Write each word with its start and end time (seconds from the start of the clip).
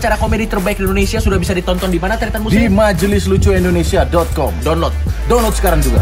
acara 0.00 0.16
komedi 0.16 0.48
terbaik 0.48 0.80
di 0.80 0.88
Indonesia 0.88 1.20
sudah 1.20 1.36
bisa 1.36 1.52
ditonton 1.52 1.92
di 1.92 2.00
mana 2.00 2.16
Tretan 2.16 2.40
Di 2.40 2.48
Muslim? 2.48 2.72
majelislucuindonesia.com. 2.72 4.52
Download. 4.64 4.96
Download 5.28 5.52
sekarang 5.52 5.84
juga. 5.84 6.00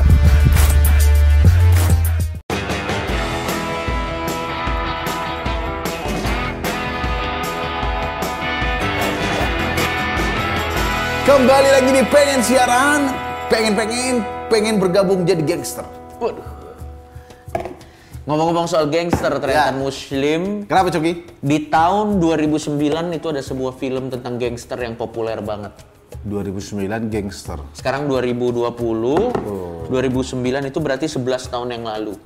Kembali 11.26 11.68
lagi 11.74 11.90
di 11.92 12.02
pengen 12.08 12.40
siaran, 12.40 13.10
pengen 13.50 13.74
pengen 13.74 14.22
pengen 14.46 14.74
bergabung 14.78 15.26
jadi 15.26 15.42
gangster. 15.42 15.84
Waduh. 16.22 16.57
Ngomong-ngomong 18.28 18.68
soal 18.68 18.92
gangster, 18.92 19.32
ternyata 19.40 19.72
Ya. 19.72 19.80
Muslim 19.80 20.68
Kenapa 20.68 20.92
Coki? 20.92 21.24
di 21.40 21.72
tahun 21.72 22.20
2009 22.20 23.16
itu 23.16 23.32
ada 23.32 23.40
sebuah 23.40 23.72
film 23.72 24.12
tentang 24.12 24.36
gangster 24.36 24.76
yang 24.76 25.00
populer 25.00 25.40
banget. 25.40 25.72
2009 26.28 27.08
gangster. 27.08 27.56
Sekarang 27.72 28.04
2020, 28.04 29.32
2009 29.88 30.68
itu 30.68 30.76
berarti 30.76 31.08
11 31.08 31.48
tahun 31.48 31.72
yang 31.72 31.88
lalu. 31.88 32.20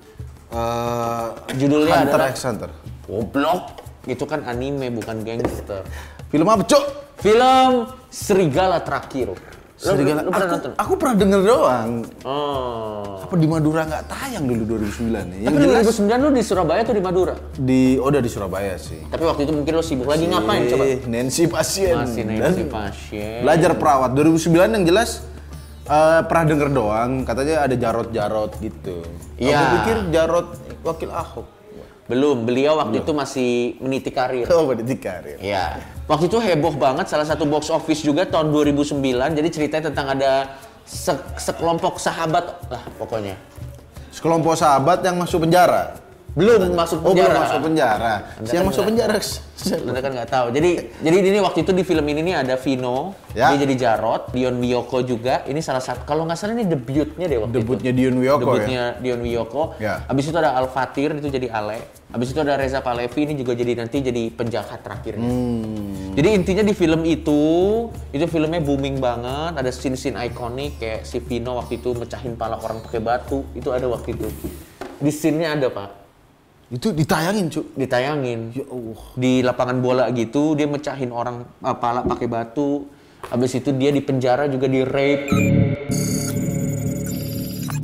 Eh, 0.50 1.26
Judulnya 1.54 2.02
Hunter 2.02 2.18
adalah- 2.18 2.34
x 2.34 2.42
Hunter. 2.42 2.70
Goblok. 3.06 3.62
Itu 4.02 4.26
kan 4.26 4.42
anime 4.42 4.90
bukan 4.90 5.22
gangster. 5.22 5.86
Film 6.26 6.50
apa, 6.50 6.66
Cok? 6.66 6.84
Film 7.22 7.86
Serigala 8.10 8.82
Terakhir. 8.82 9.38
Serigala. 9.82 10.20
lo 10.22 10.30
pernah 10.30 10.46
aku, 10.46 10.54
nonton? 10.54 10.72
aku 10.78 10.92
pernah 10.94 11.14
denger 11.18 11.40
doang. 11.42 11.90
Oh. 12.22 13.18
Apa 13.18 13.34
di 13.34 13.46
Madura 13.50 13.82
nggak 13.82 14.04
tayang 14.06 14.44
dulu 14.46 14.62
2009 14.78 15.10
nih? 15.10 15.40
Yang 15.42 15.54
Tapi 15.58 15.64
jelas 15.66 15.84
2009 15.98 16.22
lu 16.22 16.30
di 16.30 16.42
Surabaya 16.46 16.80
atau 16.86 16.94
di 16.94 17.02
Madura? 17.02 17.34
di 17.58 17.80
oh 17.98 18.06
udah 18.06 18.22
di 18.22 18.30
Surabaya 18.30 18.74
sih. 18.78 19.02
Tapi 19.10 19.24
waktu 19.26 19.42
itu 19.42 19.52
mungkin 19.52 19.72
lo 19.74 19.82
sibuk 19.82 20.06
lagi 20.06 20.24
ngapain 20.30 20.62
coba? 20.70 20.84
Nancy 21.10 21.50
pasien. 21.50 21.98
Masih 21.98 22.22
Dan 22.22 22.38
nanti 22.38 22.62
pasien. 22.70 23.42
Belajar 23.42 23.74
perawat 23.74 24.10
2009 24.14 24.76
yang 24.78 24.84
jelas 24.86 25.10
eh, 25.90 26.20
pernah 26.30 26.44
denger 26.46 26.68
doang 26.70 27.10
katanya 27.26 27.66
ada 27.66 27.74
Jarot-Jarot 27.74 28.52
gitu. 28.62 29.02
Iya. 29.42 29.58
Aku 29.58 29.64
pikir 29.82 29.96
Jarot 30.14 30.48
wakil 30.86 31.10
Ahok. 31.10 31.61
Belum, 32.10 32.42
beliau 32.42 32.82
waktu 32.82 32.98
itu 32.98 33.12
masih 33.14 33.50
meniti 33.78 34.10
karir. 34.10 34.50
Oh, 34.50 34.66
pendidik 34.66 35.00
karir. 35.00 35.38
Iya. 35.38 35.78
Waktu 36.10 36.26
itu 36.26 36.38
heboh 36.42 36.74
banget 36.74 37.06
salah 37.06 37.22
satu 37.22 37.46
box 37.46 37.70
office 37.70 38.02
juga 38.02 38.26
tahun 38.26 38.50
2009. 38.50 38.98
Jadi 39.38 39.48
ceritanya 39.54 39.84
tentang 39.94 40.18
ada 40.18 40.58
se- 40.82 41.24
sekelompok 41.38 42.02
sahabat 42.02 42.58
lah 42.66 42.82
pokoknya. 42.98 43.38
Sekelompok 44.10 44.58
sahabat 44.58 45.00
yang 45.06 45.16
masuk 45.16 45.46
penjara. 45.46 45.94
Belum 46.32 46.72
masuk 46.72 47.04
Oh, 47.04 47.12
belum 47.12 47.28
penjara. 47.28 47.40
masuk 47.44 47.60
penjara. 47.60 48.14
Anda 48.40 48.48
Siapa 48.48 48.56
kan 48.56 48.68
masuk 48.72 48.84
penjara? 48.88 49.16
Anda 49.62 50.00
kan 50.00 50.10
nggak 50.16 50.30
tahu. 50.32 50.46
Jadi 50.56 50.70
jadi 51.04 51.16
ini 51.22 51.38
waktu 51.44 51.58
itu 51.60 51.70
di 51.70 51.84
film 51.84 52.06
ini 52.08 52.20
nih 52.24 52.34
ada 52.40 52.54
Vino, 52.56 53.12
Ya. 53.36 53.52
dia 53.52 53.68
jadi 53.68 53.74
Jarot, 53.76 54.32
Dion 54.32 54.56
Wiyoko 54.56 55.04
juga. 55.04 55.44
Ini 55.44 55.60
salah 55.60 55.84
satu 55.84 56.08
kalau 56.08 56.24
nggak 56.24 56.34
salah 56.34 56.56
ini 56.56 56.64
debutnya 56.64 57.28
deh 57.28 57.36
waktu 57.36 57.52
Debutnya 57.52 57.92
itu. 57.92 57.98
Dion 58.00 58.16
Wiyoko 58.16 58.40
ya. 58.40 58.48
Debutnya 58.48 58.82
Dion 58.98 59.20
Wiyoko. 59.20 59.62
Ya. 59.76 59.94
Habis 60.08 60.24
itu 60.26 60.36
ada 60.36 60.56
Al 60.56 60.66
Fatir 60.66 61.12
itu 61.12 61.28
jadi 61.28 61.52
Ale. 61.52 61.84
Habis 62.08 62.32
itu 62.32 62.40
ada 62.40 62.56
Reza 62.56 62.80
Palevi 62.80 63.20
ini 63.22 63.34
juga 63.36 63.52
jadi 63.52 63.72
nanti 63.74 64.00
jadi 64.00 64.22
penjahat 64.28 64.80
terakhirnya. 64.80 65.24
Hmm. 65.24 66.12
Jadi 66.12 66.28
intinya 66.28 66.60
di 66.60 66.72
film 66.72 67.04
itu, 67.04 67.40
itu 68.08 68.24
filmnya 68.26 68.60
booming 68.60 69.00
banget. 69.00 69.56
Ada 69.56 69.68
scene-scene 69.68 70.16
ikonik 70.22 70.76
kayak 70.76 71.04
si 71.04 71.20
Vino 71.20 71.56
waktu 71.56 71.76
itu 71.76 71.92
mecahin 71.92 72.36
pala 72.36 72.56
orang 72.56 72.80
pakai 72.80 73.00
batu. 73.00 73.44
Itu 73.52 73.68
ada 73.68 73.84
waktu 73.86 74.12
itu. 74.12 74.28
Di 75.00 75.08
scene-nya 75.08 75.56
ada 75.56 75.66
pak, 75.66 76.01
Itu 76.72 76.88
ditayangin, 76.90 77.46
Cuk. 77.46 77.76
ditayangin 77.76 78.40
Ya 78.50 78.64
Allah. 78.64 79.02
di 79.14 79.32
lapangan 79.40 79.76
bola 79.78 80.04
gitu 80.10 80.56
dia 80.56 80.64
mecahin 80.64 81.12
orang 81.12 81.44
uh, 81.60 81.76
pala 81.76 82.00
pakai 82.02 82.24
batu 82.26 82.88
habis 83.22 83.52
itu 83.52 83.70
dia 83.72 83.88
di 83.88 84.00
penjara 84.00 84.48
juga 84.48 84.66
di 84.66 84.80
rape 84.82 85.28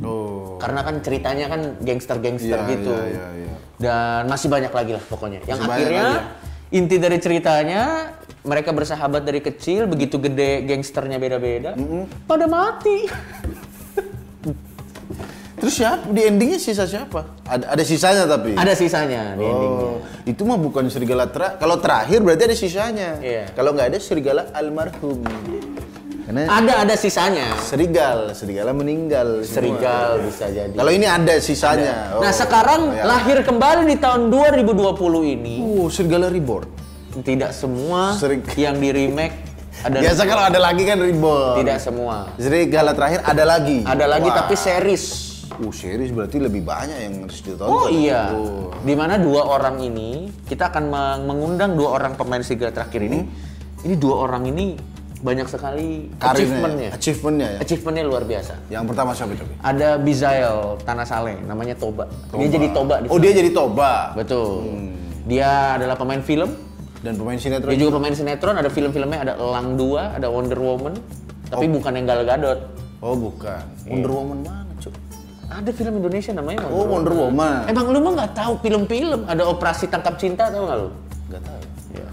Oh. 0.01 0.57
karena 0.57 0.81
kan 0.81 0.95
ceritanya 0.99 1.45
kan 1.47 1.61
gangster-gangster 1.77 2.55
Iya, 2.57 2.71
gitu 2.71 2.91
iya, 2.91 3.05
iya, 3.05 3.27
iya. 3.37 3.53
dan 3.77 4.21
masih 4.25 4.47
banyak 4.47 4.71
lagi 4.71 4.91
lah 4.91 5.03
pokoknya 5.03 5.39
yang 5.45 5.59
Masih 5.59 5.69
akhirnya 5.69 6.07
ya? 6.07 6.21
inti 6.71 6.95
dari 6.97 7.17
ceritanya 7.17 7.81
mereka 8.41 8.71
bersahabat 8.71 9.21
dari 9.21 9.39
kecil 9.39 9.85
begitu 9.85 10.17
gede 10.17 10.65
gangsternya 10.65 11.17
beda-beda 11.17 11.77
pada 12.25 12.45
mati 12.47 13.05
Terus 15.59 15.75
siapa? 15.75 16.07
Di 16.07 16.21
endingnya 16.23 16.55
sisa 16.55 16.83
siapa? 16.83 17.21
Ada, 17.43 17.65
ada 17.69 17.83
sisanya 17.83 18.23
tapi. 18.25 18.55
ada 18.55 18.73
sisanya 18.73 19.33
di 19.33 19.43
endingnya 19.43 19.87
Oh, 19.89 19.97
itu 20.23 20.41
mah 20.41 20.55
bukan 20.55 20.87
serigala 20.87 21.25
terakhir. 21.25 21.57
Kalau 21.57 21.75
terakhir 21.77 22.19
berarti 22.19 22.43
ada 22.45 22.55
sisanya. 22.55 23.09
Iya. 23.19 23.51
Kalau 23.51 23.71
nggak 23.71 23.87
ada 23.87 23.99
serigala 23.99 24.47
almarhum. 24.51 25.19
Karena 26.23 26.45
ada 26.45 26.73
ada 26.85 26.93
sisanya 26.93 27.57
serigal, 27.59 28.31
serigala 28.31 28.69
meninggal. 28.69 29.41
semua. 29.41 29.49
serigal 29.51 30.09
bisa 30.21 30.45
jadi 30.47 30.73
Kalau 30.73 30.91
ini 30.91 31.03
ada 31.03 31.33
sisanya. 31.39 32.13
Oh. 32.13 32.21
Nah 32.21 32.29
sekarang 32.29 32.81
Ya. 32.93 33.03
lahir 33.03 33.41
kembali 33.41 33.83
di 33.83 33.97
tahun 33.97 34.29
2020 34.29 34.93
ini 35.27 35.55
Oh, 35.59 35.89
serigala 35.89 36.29
reborn. 36.29 36.69
tidak 37.19 37.51
semua 37.51 38.13
Sering- 38.13 38.45
yang 38.53 38.77
di 38.77 38.93
remake 38.93 39.33
ada 39.81 39.97
Biasa 40.05 40.21
kalau 40.23 40.43
ada 40.45 40.59
lagi 40.61 40.85
kan 40.85 41.01
reborn. 41.01 41.57
tidak 41.57 41.81
semua 41.81 42.29
Serigala 42.37 42.93
terakhir 42.93 43.19
ada 43.25 43.43
lagi. 43.43 43.81
ada 43.81 44.05
lagi 44.05 44.29
Wah. 44.29 44.37
tapi 44.37 44.53
series 44.53 45.28
Uh, 45.59 45.69
series 45.69 46.09
berarti 46.09 46.37
lebih 46.37 46.63
banyak 46.63 46.97
yang 46.97 47.13
harus 47.21 47.39
ditonton. 47.39 47.67
oh 47.69 47.87
iya 47.87 48.31
Oh. 48.31 48.71
di 48.79 48.93
mana 48.93 49.15
dua 49.15 49.43
orang 49.45 49.75
ini 49.77 50.31
kita 50.43 50.67
akan 50.67 50.87
meng- 50.87 51.25
mengundang 51.25 51.75
dua 51.75 51.93
orang 51.93 52.15
pemain 52.15 52.39
serigala 52.39 52.71
terakhir 52.71 53.03
ini 53.03 53.27
ini 53.81 53.95
dua 53.95 54.23
orang 54.23 54.47
ini 54.47 54.79
banyak 55.19 55.45
sekali 55.45 56.07
Karirnya, 56.15 56.31
achievementnya 56.31 56.89
achievementnya 56.89 57.49
ya. 57.49 57.59
achievementnya 57.59 58.03
luar 58.05 58.23
biasa 58.23 58.53
Yang 58.69 58.83
pertama 58.87 59.11
siapa 59.11 59.35
coba? 59.35 59.51
ada 59.61 59.89
Bizael 59.97 60.57
Tanah 60.79 61.03
Saleh 61.03 61.35
namanya 61.43 61.75
Toba. 61.75 62.07
dia 62.31 62.47
jadi 62.49 62.67
Toba 62.71 62.95
di 62.97 63.07
Oh, 63.07 63.19
dia 63.19 63.31
jadi 63.33 63.51
Toba. 63.51 64.15
betul 64.15 64.63
dia 65.25 65.75
adalah 65.75 65.93
pemain 65.93 66.19
film 66.19 66.55
Dan 66.99 67.15
pemain 67.15 67.35
sinetron. 67.35 67.67
Dia 67.67 67.79
juga 67.79 67.95
pemain 67.95 68.11
sinetron, 68.11 68.55
ada 68.55 68.67
film-filmnya, 68.67 69.19
ada 69.21 69.33
Elang 69.35 69.75
2, 69.75 70.19
ada 70.19 70.27
Wonder 70.27 70.59
Woman, 70.59 70.99
tapi 71.45 71.67
bukan 71.69 71.95
yang 71.95 72.03
Gal 72.05 72.27
Gadot. 72.27 72.59
Oh, 72.99 73.15
bukan. 73.15 73.63
Wonder 73.87 74.11
Woman 74.11 74.37
mana? 74.41 74.58
Ada 75.49 75.73
film 75.73 75.97
Indonesia 75.97 76.31
namanya 76.31 76.61
Wonder 76.69 76.77
Oh, 76.77 76.85
Wonder 76.85 77.13
Woman. 77.17 77.65
Emang 77.65 77.85
lu 77.89 77.99
mah 77.99 78.11
nggak 78.21 78.31
tahu 78.37 78.53
film-film? 78.61 79.25
Ada 79.25 79.43
Operasi 79.49 79.89
Tangkap 79.89 80.21
Cinta 80.21 80.53
tahu 80.53 80.61
nggak 80.61 80.77
lu? 80.77 80.89
Enggak 81.25 81.41
tahu. 81.41 81.61
Ya. 81.97 82.07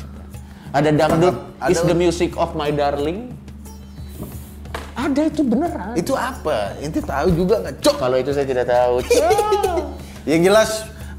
Ada 0.72 0.90
Dangdut 0.90 1.36
Ada- 1.60 1.68
is 1.68 1.80
the 1.84 1.92
music 1.92 2.32
of 2.40 2.56
my 2.56 2.72
darling. 2.72 3.36
Ada 4.96 5.28
itu 5.28 5.44
beneran. 5.44 5.92
Itu 5.92 6.16
apa? 6.16 6.72
Ente 6.80 7.04
tahu 7.04 7.28
juga 7.36 7.60
nggak, 7.60 7.84
Cok? 7.84 7.96
Kalau 8.00 8.16
itu 8.16 8.32
saya 8.32 8.48
tidak 8.48 8.64
tahu. 8.64 9.04
Yang 10.24 10.40
jelas 10.48 10.70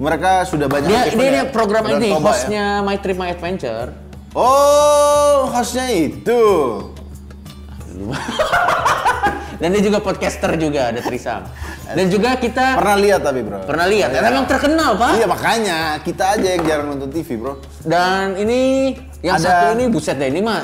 mereka 0.02 0.42
sudah 0.50 0.66
banyak 0.66 0.90
dia 0.90 1.02
achievement 1.06 1.30
ini 1.30 1.38
ya. 1.38 1.46
program 1.54 1.84
ini 1.94 2.10
ya. 2.10 2.18
hostnya 2.18 2.66
My 2.82 2.98
Trip 2.98 3.18
My 3.18 3.30
Adventure. 3.30 3.94
Oh, 4.34 5.54
hostnya 5.54 5.86
itu. 5.94 6.42
Dan 9.58 9.74
dia 9.74 9.82
juga 9.82 9.98
podcaster 10.02 10.54
juga 10.58 10.94
ada 10.94 11.02
Trisam. 11.02 11.46
Dan 11.88 12.06
juga 12.08 12.36
kita 12.36 12.75
Pernah 12.75 12.98
lihat 12.98 13.20
tapi, 13.22 13.40
Bro. 13.42 13.64
pernah 13.64 13.86
lihat. 13.86 14.09
Dan 14.09 14.22
emang 14.25 14.44
terkenal 14.44 14.96
pak. 14.96 15.12
Iya, 15.16 15.25
makanya 15.25 15.78
kita 16.02 16.24
aja 16.36 16.48
yang 16.50 16.62
jarang 16.64 16.88
nonton 16.90 17.08
TV, 17.08 17.36
Bro. 17.36 17.62
Dan 17.81 18.36
ini 18.36 18.92
yang 19.20 19.36
Ada- 19.36 19.46
satu 19.46 19.66
ini 19.74 19.84
buset 19.88 20.16
deh 20.16 20.28
ini 20.28 20.42
mah 20.42 20.62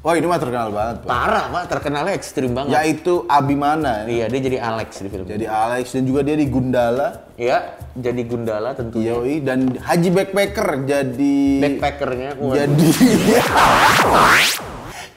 Wah, 0.00 0.12
ini 0.12 0.28
mah 0.28 0.36
terkenal 0.36 0.68
banget, 0.68 1.00
Pak. 1.00 1.08
parah 1.08 1.44
pak 1.48 1.64
terkenalnya 1.64 2.12
ekstrim 2.12 2.52
banget. 2.52 2.76
Yaitu 2.76 3.24
Abimana. 3.24 4.04
Ya. 4.04 4.06
Iya 4.20 4.24
dia 4.28 4.40
jadi 4.44 4.58
Alex 4.60 5.00
di 5.00 5.08
film. 5.08 5.24
Jadi 5.24 5.44
Alex 5.48 5.84
dan 5.90 6.04
juga 6.04 6.20
dia 6.20 6.36
di 6.36 6.44
Gundala. 6.44 7.24
Iya 7.34 7.72
jadi 7.96 8.20
Gundala 8.22 8.76
tentunya. 8.76 9.16
Yoi 9.16 9.40
dan 9.40 9.72
Haji 9.74 10.08
Backpacker 10.12 10.68
jadi 10.84 11.38
Backpackernya. 11.56 12.30
waduh. 12.36 12.52
jadi 12.52 12.88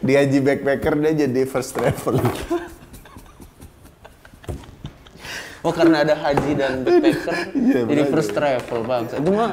di 0.07 0.13
Haji 0.13 0.39
Backpacker 0.39 0.93
dia 0.97 1.13
jadi 1.19 1.41
first 1.43 1.75
travel. 1.75 2.15
Oh 5.61 5.73
karena 5.73 6.05
ada 6.05 6.13
haji 6.13 6.51
dan 6.53 6.81
backpacker 6.85 7.35
Iya, 7.53 7.81
jadi 7.85 8.01
benar. 8.03 8.13
first 8.13 8.31
travel 8.31 8.79
bang. 8.83 9.03
Itu 9.09 9.31
mah 9.31 9.51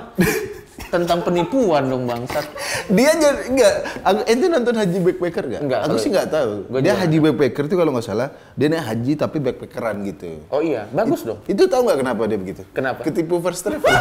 tentang 0.91 1.23
penipuan 1.23 1.87
dong 1.87 2.07
bangsat. 2.07 2.47
dia 2.87 3.11
jadi 3.15 3.51
enggak 3.51 3.73
aku 4.05 4.21
ente 4.27 4.47
nonton 4.47 4.75
Haji 4.75 4.99
Backpacker 5.01 5.45
enggak? 5.47 5.61
Enggak, 5.67 5.81
Aku 5.87 5.97
sih 5.99 6.11
enggak 6.11 6.29
tahu. 6.31 6.53
Gua 6.71 6.79
dia 6.79 6.93
juga 6.93 7.03
Haji 7.03 7.19
Backpacker 7.19 7.65
tuh 7.67 7.77
kalau 7.79 7.91
nggak 7.91 8.07
salah 8.07 8.29
dia 8.55 8.67
naik 8.69 8.85
haji 8.85 9.13
tapi 9.17 9.37
backpackeran 9.39 9.97
gitu. 10.05 10.39
Oh 10.51 10.63
iya 10.63 10.87
bagus 10.91 11.23
dong. 11.23 11.43
Itu 11.47 11.67
tahu 11.67 11.83
nggak 11.85 11.99
kenapa 11.99 12.23
dia 12.27 12.39
begitu? 12.39 12.63
Kenapa? 12.71 13.01
Ketipu 13.03 13.39
first 13.39 13.63
travel. 13.63 13.91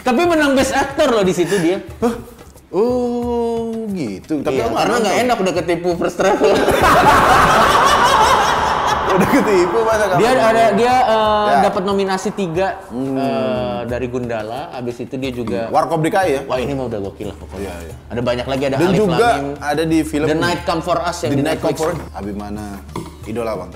Tapi 0.00 0.24
menang 0.24 0.56
best 0.56 0.72
actor 0.72 1.12
loh 1.12 1.22
di 1.22 1.34
situ 1.36 1.54
dia. 1.60 1.78
Hah? 2.00 2.14
Oh 2.72 3.86
gitu. 3.92 4.40
Tapi 4.40 4.58
Iya, 4.58 4.72
karena 4.72 4.96
nggak 4.98 5.16
enak 5.26 5.36
udah 5.36 5.54
ketipu 5.54 5.88
first 5.94 6.16
travel. 6.16 6.50
Udah 9.10 9.28
ketipu 9.28 9.78
masa 9.82 10.02
nggak 10.06 10.18
Dia 10.18 10.30
ada 10.32 10.64
dia 10.72 10.94
eh, 10.94 11.08
Ya. 11.10 11.18
Hmm. 11.50 11.62
dapat 11.66 11.82
nominasi 11.82 12.28
tiga 12.32 12.68
eh, 12.90 13.80
dari 13.84 14.06
Gundala. 14.06 14.70
Abis 14.70 15.02
itu 15.02 15.14
dia 15.16 15.30
juga 15.30 15.66
Warkop 15.68 16.00
DKI 16.00 16.30
ya? 16.30 16.40
Wah 16.46 16.58
ini 16.58 16.72
mah 16.72 16.86
udah 16.86 16.98
gokil 17.02 17.26
lah 17.28 17.36
pokoknya. 17.36 17.66
Iya, 17.66 17.74
iya. 17.82 17.94
Ada 18.08 18.20
banyak 18.20 18.46
lagi 18.46 18.64
ada 18.64 18.76
Dan 18.76 18.88
Alif 18.88 18.98
juga 18.98 19.28
Lamim. 19.32 19.46
ada 19.58 19.82
di 19.84 19.98
film 20.02 20.26
The 20.26 20.38
Night 20.38 20.60
Come 20.62 20.82
For 20.82 20.98
Us 20.98 21.18
yang 21.22 21.30
The 21.30 21.36
di 21.36 21.42
Night 21.42 21.58
Netflix. 21.58 21.76
Come 21.76 21.94
For 21.96 22.14
Abimana 22.14 22.64
idola 23.30 23.54
bang. 23.54 23.70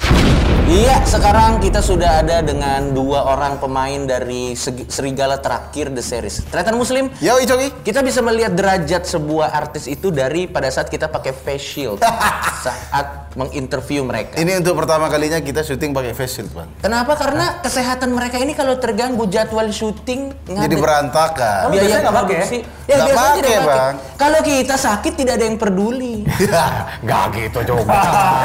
Iya, 0.65 1.05
sekarang 1.05 1.61
kita 1.61 1.85
sudah 1.85 2.25
ada 2.25 2.41
dengan 2.41 2.91
dua 2.91 3.29
orang 3.29 3.61
pemain 3.61 4.09
dari 4.09 4.57
Serigala 4.89 5.39
Terakhir 5.39 5.93
The 5.93 6.01
Series. 6.01 6.41
Tretan 6.49 6.75
Muslim, 6.75 7.13
Yo 7.21 7.37
Icoki. 7.37 7.71
kita 7.85 8.01
bisa 8.01 8.25
melihat 8.25 8.57
derajat 8.57 9.05
sebuah 9.05 9.53
artis 9.53 9.87
itu 9.87 10.09
dari 10.09 10.49
pada 10.49 10.73
saat 10.73 10.89
kita 10.89 11.07
pakai 11.07 11.37
face 11.37 11.63
shield 11.63 12.01
saat 12.65 13.25
menginterview 13.35 14.07
mereka. 14.07 14.39
Ini 14.39 14.63
untuk 14.63 14.79
pertama 14.79 15.11
kalinya 15.11 15.43
kita 15.43 15.61
syuting 15.61 15.91
pakai 15.93 16.15
face 16.17 16.41
shield 16.41 16.51
bang. 16.55 16.71
Kenapa? 16.81 17.13
Karena 17.19 17.61
kesehatan 17.61 18.15
mereka 18.15 18.41
ini 18.41 18.57
kalau 18.57 18.79
terganggu 18.79 19.27
jadwal 19.29 19.69
syuting 19.69 20.33
Jadi 20.47 20.75
berantakan. 20.79 21.69
biaya 21.71 21.83
biasanya 21.83 22.01
nggak 22.01 22.15
pakai 22.15 22.35
produksi. 22.35 22.59
Nggak 22.65 22.97
biasanya 23.05 23.43
pakai. 23.43 23.59
Bang. 23.65 23.95
Kalau 24.15 24.41
kita 24.41 24.77
sakit 24.79 25.13
tidak 25.19 25.35
ada 25.37 25.45
yang 25.45 25.59
peduli. 25.59 26.17
Gak 27.09 27.25
gitu 27.37 27.59
coba. 27.75 28.01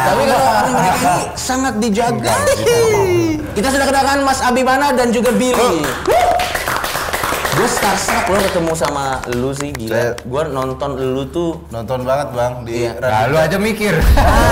Tapi 0.10 0.22
kalau 0.26 0.46
orang 0.50 0.72
mereka 0.74 0.99
sangat 1.34 1.78
dijaga. 1.78 2.31
Kita 3.52 3.68
sudah 3.68 3.86
kedatangan 3.86 4.22
Mas 4.22 4.40
Abimana 4.40 4.90
dan 4.92 5.10
juga 5.10 5.30
Billy. 5.31 5.84
Gue 7.52 7.68
starstruck 7.68 8.24
lo 8.26 8.40
ketemu 8.40 8.72
sama 8.72 9.06
lu 9.30 9.52
sih 9.52 9.70
gila. 9.70 9.92
Saya- 9.92 10.16
Gue 10.22 10.42
nonton 10.48 10.96
lu 10.96 11.28
tuh 11.28 11.60
Nonton 11.68 12.08
banget 12.08 12.31
bang 12.31 12.54
di 12.64 12.72
Iya. 12.80 12.92
Nah, 12.98 13.24
lu 13.26 13.36
aja 13.36 13.58
mikir. 13.60 14.00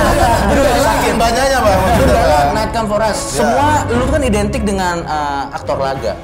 Saking 0.84 1.16
banyaknya 1.16 1.60
bang. 1.62 1.80
Bang. 2.04 2.48
Night 2.52 2.72
Come 2.72 2.90
For 2.90 3.00
Us. 3.00 3.20
Semua 3.34 3.88
lu 3.88 4.04
kan 4.06 4.20
identik 4.20 4.62
dengan 4.62 5.02
eh, 5.02 5.44
aktor 5.52 5.80
laga. 5.80 6.20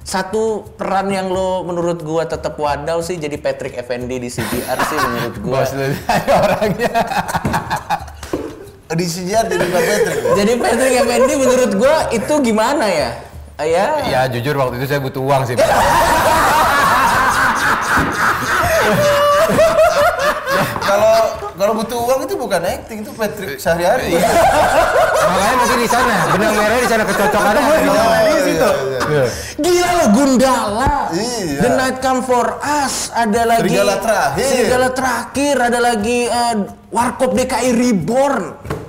Satu 0.00 0.62
peran 0.72 1.10
yang 1.10 1.28
lo 1.28 1.60
menurut 1.62 2.00
gua 2.00 2.24
tetap 2.24 2.56
wadau 2.56 3.02
sih 3.02 3.18
jadi 3.18 3.36
Patrick 3.36 3.74
Effendi 3.74 4.16
di 4.16 4.30
CGR 4.30 4.78
sih 4.80 4.96
menurut 4.96 5.36
gua. 5.42 5.60
Bos 5.60 5.70
lu 5.74 5.84
orangnya. 6.40 6.92
Di 8.86 9.02
CJR 9.02 9.50
jadi 9.50 9.66
Bang 9.66 9.82
Patrick. 9.82 10.18
Jadi 10.38 10.52
Patrick 10.62 10.94
Effendi 10.94 11.34
menurut 11.34 11.70
gua 11.74 12.06
itu 12.14 12.34
gimana 12.38 12.86
ya? 12.86 13.10
Ah, 13.58 13.66
Ya. 13.66 13.86
Ya 14.06 14.20
jujur 14.30 14.54
waktu 14.54 14.78
itu 14.78 14.86
saya 14.86 15.02
butuh 15.02 15.22
uang 15.26 15.42
sih. 15.42 15.56
Kalau 20.86 21.16
kalau 21.56 21.72
butuh 21.74 21.98
uang 21.98 22.20
itu 22.30 22.34
bukan 22.38 22.62
acting 22.62 23.02
itu 23.02 23.10
Patrick 23.10 23.58
sehari-hari. 23.58 24.14
Iya. 24.14 24.28
Makanya 25.26 25.56
mungkin 25.58 25.78
di 25.82 25.88
sana, 25.90 26.16
benang 26.30 26.54
merah 26.54 26.78
di 26.78 26.88
sana 26.88 27.02
kecocokannya. 27.02 27.62
Iya, 27.66 28.06
iya, 28.30 28.70
iya. 29.10 29.24
Gila 29.58 29.90
lo 29.90 30.06
Gundala. 30.14 30.94
Iya. 31.10 31.58
The 31.58 31.70
Night 31.74 31.96
Come 31.98 32.22
For 32.22 32.46
Us. 32.62 33.10
Ada 33.10 33.42
lagi 33.42 33.66
Serigala 33.66 33.96
Terakhir. 33.98 34.46
Serigala 34.46 34.88
Terakhir. 34.94 35.54
Ada 35.58 35.78
lagi 35.82 36.18
eh, 36.30 36.54
Warkop 36.94 37.30
DKI 37.34 37.70
Reborn. 37.74 38.42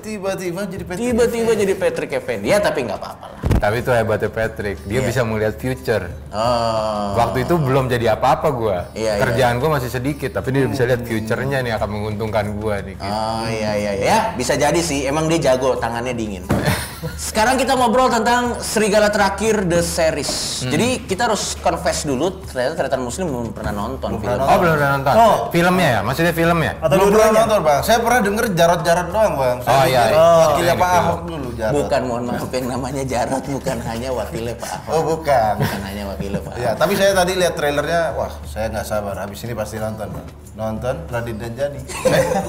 Tiba-tiba 0.08 0.64
jadi 0.64 0.84
Patrick. 0.88 1.04
Tiba-tiba 1.04 1.52
jadi 1.52 1.74
Patrick 1.76 2.12
Effendi. 2.16 2.48
Ya 2.48 2.64
tapi 2.64 2.88
nggak 2.88 2.96
apa-apa 2.96 3.26
lah. 3.28 3.40
Tapi 3.58 3.82
itu 3.84 3.92
hebatnya 3.92 4.30
Patrick, 4.32 4.78
dia 4.86 5.02
bisa 5.02 5.26
melihat 5.28 5.58
future. 5.60 6.08
Oh. 6.30 7.18
Waktu 7.18 7.44
itu 7.44 7.58
belum 7.58 7.90
jadi 7.92 8.16
apa-apa 8.16 8.48
gua. 8.54 8.88
Iya, 8.94 9.18
iya. 9.18 9.22
Kerjaan 9.26 9.58
gua 9.60 9.82
masih 9.82 9.90
sedikit, 9.92 10.32
tapi 10.32 10.54
dia 10.56 10.70
bisa 10.70 10.86
lihat 10.88 11.04
future-nya 11.04 11.60
nih 11.66 11.74
akan 11.76 11.90
menguntungkan 11.90 12.56
gua 12.56 12.80
nih. 12.86 12.96
gitu. 12.96 13.04
Oh 13.04 13.46
iya 13.52 13.72
iya 13.76 13.94
ya 13.98 14.18
bisa 14.38 14.56
jadi 14.56 14.80
sih 14.80 15.10
emang 15.10 15.28
dia 15.28 15.52
jago 15.52 15.76
tangannya 15.76 16.16
dingin. 16.16 16.48
Sekarang 17.14 17.56
kita 17.56 17.74
ngobrol 17.74 18.10
tentang 18.10 18.58
Serigala 18.58 19.08
Terakhir 19.08 19.62
The 19.64 19.80
Series. 19.80 20.32
Hmm. 20.60 20.72
Jadi 20.74 20.88
kita 21.06 21.30
harus 21.30 21.54
confess 21.56 22.02
dulu 22.04 22.42
ternyata 22.42 22.74
Tretan 22.76 23.00
Muslim 23.00 23.26
belum 23.28 23.48
pernah 23.52 23.70
nonton 23.72 24.18
film. 24.18 24.40
Oh 24.40 24.58
belum 24.58 24.74
udah 24.74 24.90
nonton? 24.96 25.14
Filmnya 25.52 25.88
ya? 25.88 26.00
Maksudnya 26.02 26.34
filmnya? 26.34 26.74
Atau 26.80 26.98
Belum 26.98 27.14
pernah 27.14 27.32
nonton 27.38 27.60
bang. 27.62 27.80
Saya 27.82 27.98
pernah 28.02 28.20
denger 28.20 28.46
Jarot-Jarot 28.50 29.08
doang 29.08 29.34
bang. 29.36 29.58
Saya 29.62 29.76
Oh, 29.78 29.86
iya, 29.86 30.02
pikir 30.02 30.10
iya. 30.10 30.26
Wakilnya 30.42 30.74
Oh, 30.74 30.78
Pak 30.78 30.90
iya, 30.90 31.00
Ahok 31.00 31.22
dulu 31.24 31.48
Jarot. 31.54 31.74
Bukan 31.78 32.02
mohon 32.04 32.24
maaf 32.26 32.50
yang 32.50 32.66
namanya 32.68 33.04
Jarot 33.06 33.44
bukan 33.46 33.78
hanya 33.84 34.10
wakilnya 34.10 34.56
Pak 34.56 34.70
Ahok. 34.72 34.90
Oh 34.90 35.02
bukan. 35.06 35.54
Bukan 35.62 35.82
hanya 35.84 36.04
wakilnya 36.08 36.40
Pak 36.42 36.52
Ahok. 36.52 36.64
Ya, 36.66 36.72
tapi 36.74 36.94
saya 36.94 37.12
tadi 37.14 37.32
lihat 37.36 37.54
trailernya, 37.54 38.02
wah 38.14 38.32
saya 38.44 38.66
nggak 38.70 38.86
sabar. 38.86 39.16
Habis 39.16 39.40
ini 39.44 39.54
pasti 39.54 39.78
nonton, 39.78 40.10
bang. 40.10 40.28
Nonton 40.58 40.96
Radit 41.08 41.38
dan 41.38 41.54
Jani. 41.54 41.82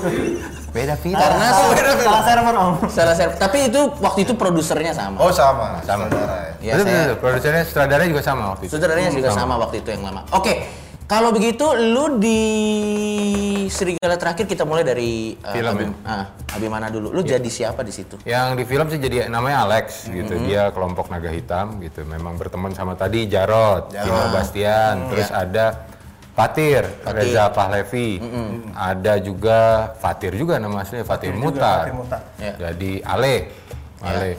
Beda 0.74 0.96
film. 0.96 1.12
Karena 1.12 1.46
Salah 1.98 2.22
server 2.24 2.54
om. 2.56 2.72
salah 2.88 3.12
saya 3.12 3.28
tapi 3.34 3.68
itu 3.68 3.80
waktu 4.00 4.24
itu 4.24 4.32
produsernya 4.38 4.94
sama. 4.94 5.18
Oh 5.18 5.34
sama, 5.34 5.82
Sama. 5.82 6.06
saudara 6.06 6.36
ya. 6.62 6.72
Ya, 6.72 6.72
betul, 6.74 6.86
saya- 6.86 6.98
betul. 7.04 7.16
Produsernya, 7.18 7.62
sutradaranya 7.66 8.08
juga 8.08 8.22
sama 8.22 8.42
waktu 8.54 8.62
itu. 8.64 8.72
Saudaranya 8.72 9.10
juga 9.10 9.30
sama 9.30 9.54
waktu 9.58 9.76
itu 9.78 9.88
yang 9.90 10.02
lama. 10.06 10.20
Oke, 10.30 10.54
kalau 11.04 11.30
begitu 11.30 11.66
lu 11.74 12.16
di 12.16 12.40
Serigala 13.68 14.16
terakhir 14.16 14.46
kita 14.46 14.64
mulai 14.64 14.80
dari 14.80 15.36
uh, 15.36 15.52
Film 15.52 15.74
Abim, 15.76 15.92
ah, 16.02 16.24
Abimana 16.56 16.88
dulu. 16.88 17.12
Lu 17.12 17.20
jadi 17.20 17.44
siapa 17.46 17.84
di 17.84 17.92
situ? 17.92 18.16
Yang 18.24 18.48
di 18.56 18.64
film 18.64 18.86
sih 18.88 18.96
jadi 18.96 19.28
namanya 19.28 19.68
Alex 19.68 20.08
gitu. 20.08 20.32
Mm-hmm. 20.32 20.48
Dia 20.48 20.62
kelompok 20.72 21.12
naga 21.12 21.28
hitam 21.28 21.76
gitu. 21.78 22.02
Memang 22.02 22.34
berteman 22.34 22.72
sama 22.72 22.96
tadi 22.96 23.28
Jarot, 23.28 23.92
Vino 23.92 24.32
Bastian, 24.32 25.12
terus 25.12 25.28
ada 25.28 25.84
Fatir, 26.32 26.86
Mm-hmm. 26.86 27.02
Fatir. 27.04 27.18
Reza 27.18 27.44
Pahlevi. 27.50 28.10
Ada 28.72 29.14
juga 29.18 29.58
Fatir 29.98 30.32
juga 30.32 30.56
nama 30.56 30.80
aslinya 30.80 31.02
Fatir, 31.02 31.34
juga, 31.34 31.42
Mutar. 31.44 31.78
Fatir 31.82 31.94
Mutar. 31.94 32.20
Ya. 32.38 32.52
Jadi 32.56 32.92
Ale. 33.02 33.34
Ale. 34.00 34.38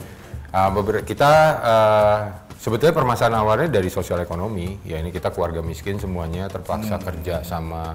Ah, 0.50 0.68
beber- 0.68 1.02
kita 1.02 1.30
ah, 1.56 2.18
sebetulnya 2.54 2.90
permasalahan 2.92 3.38
awalnya 3.38 3.68
dari 3.70 3.86
sosial 3.86 4.18
ekonomi. 4.18 4.80
Ya 4.82 4.98
ini 4.98 5.08
kita 5.08 5.28
keluarga 5.28 5.60
miskin 5.60 5.96
semuanya 5.96 6.46
terpaksa 6.46 6.98
kerja 6.98 7.40
sama 7.42 7.94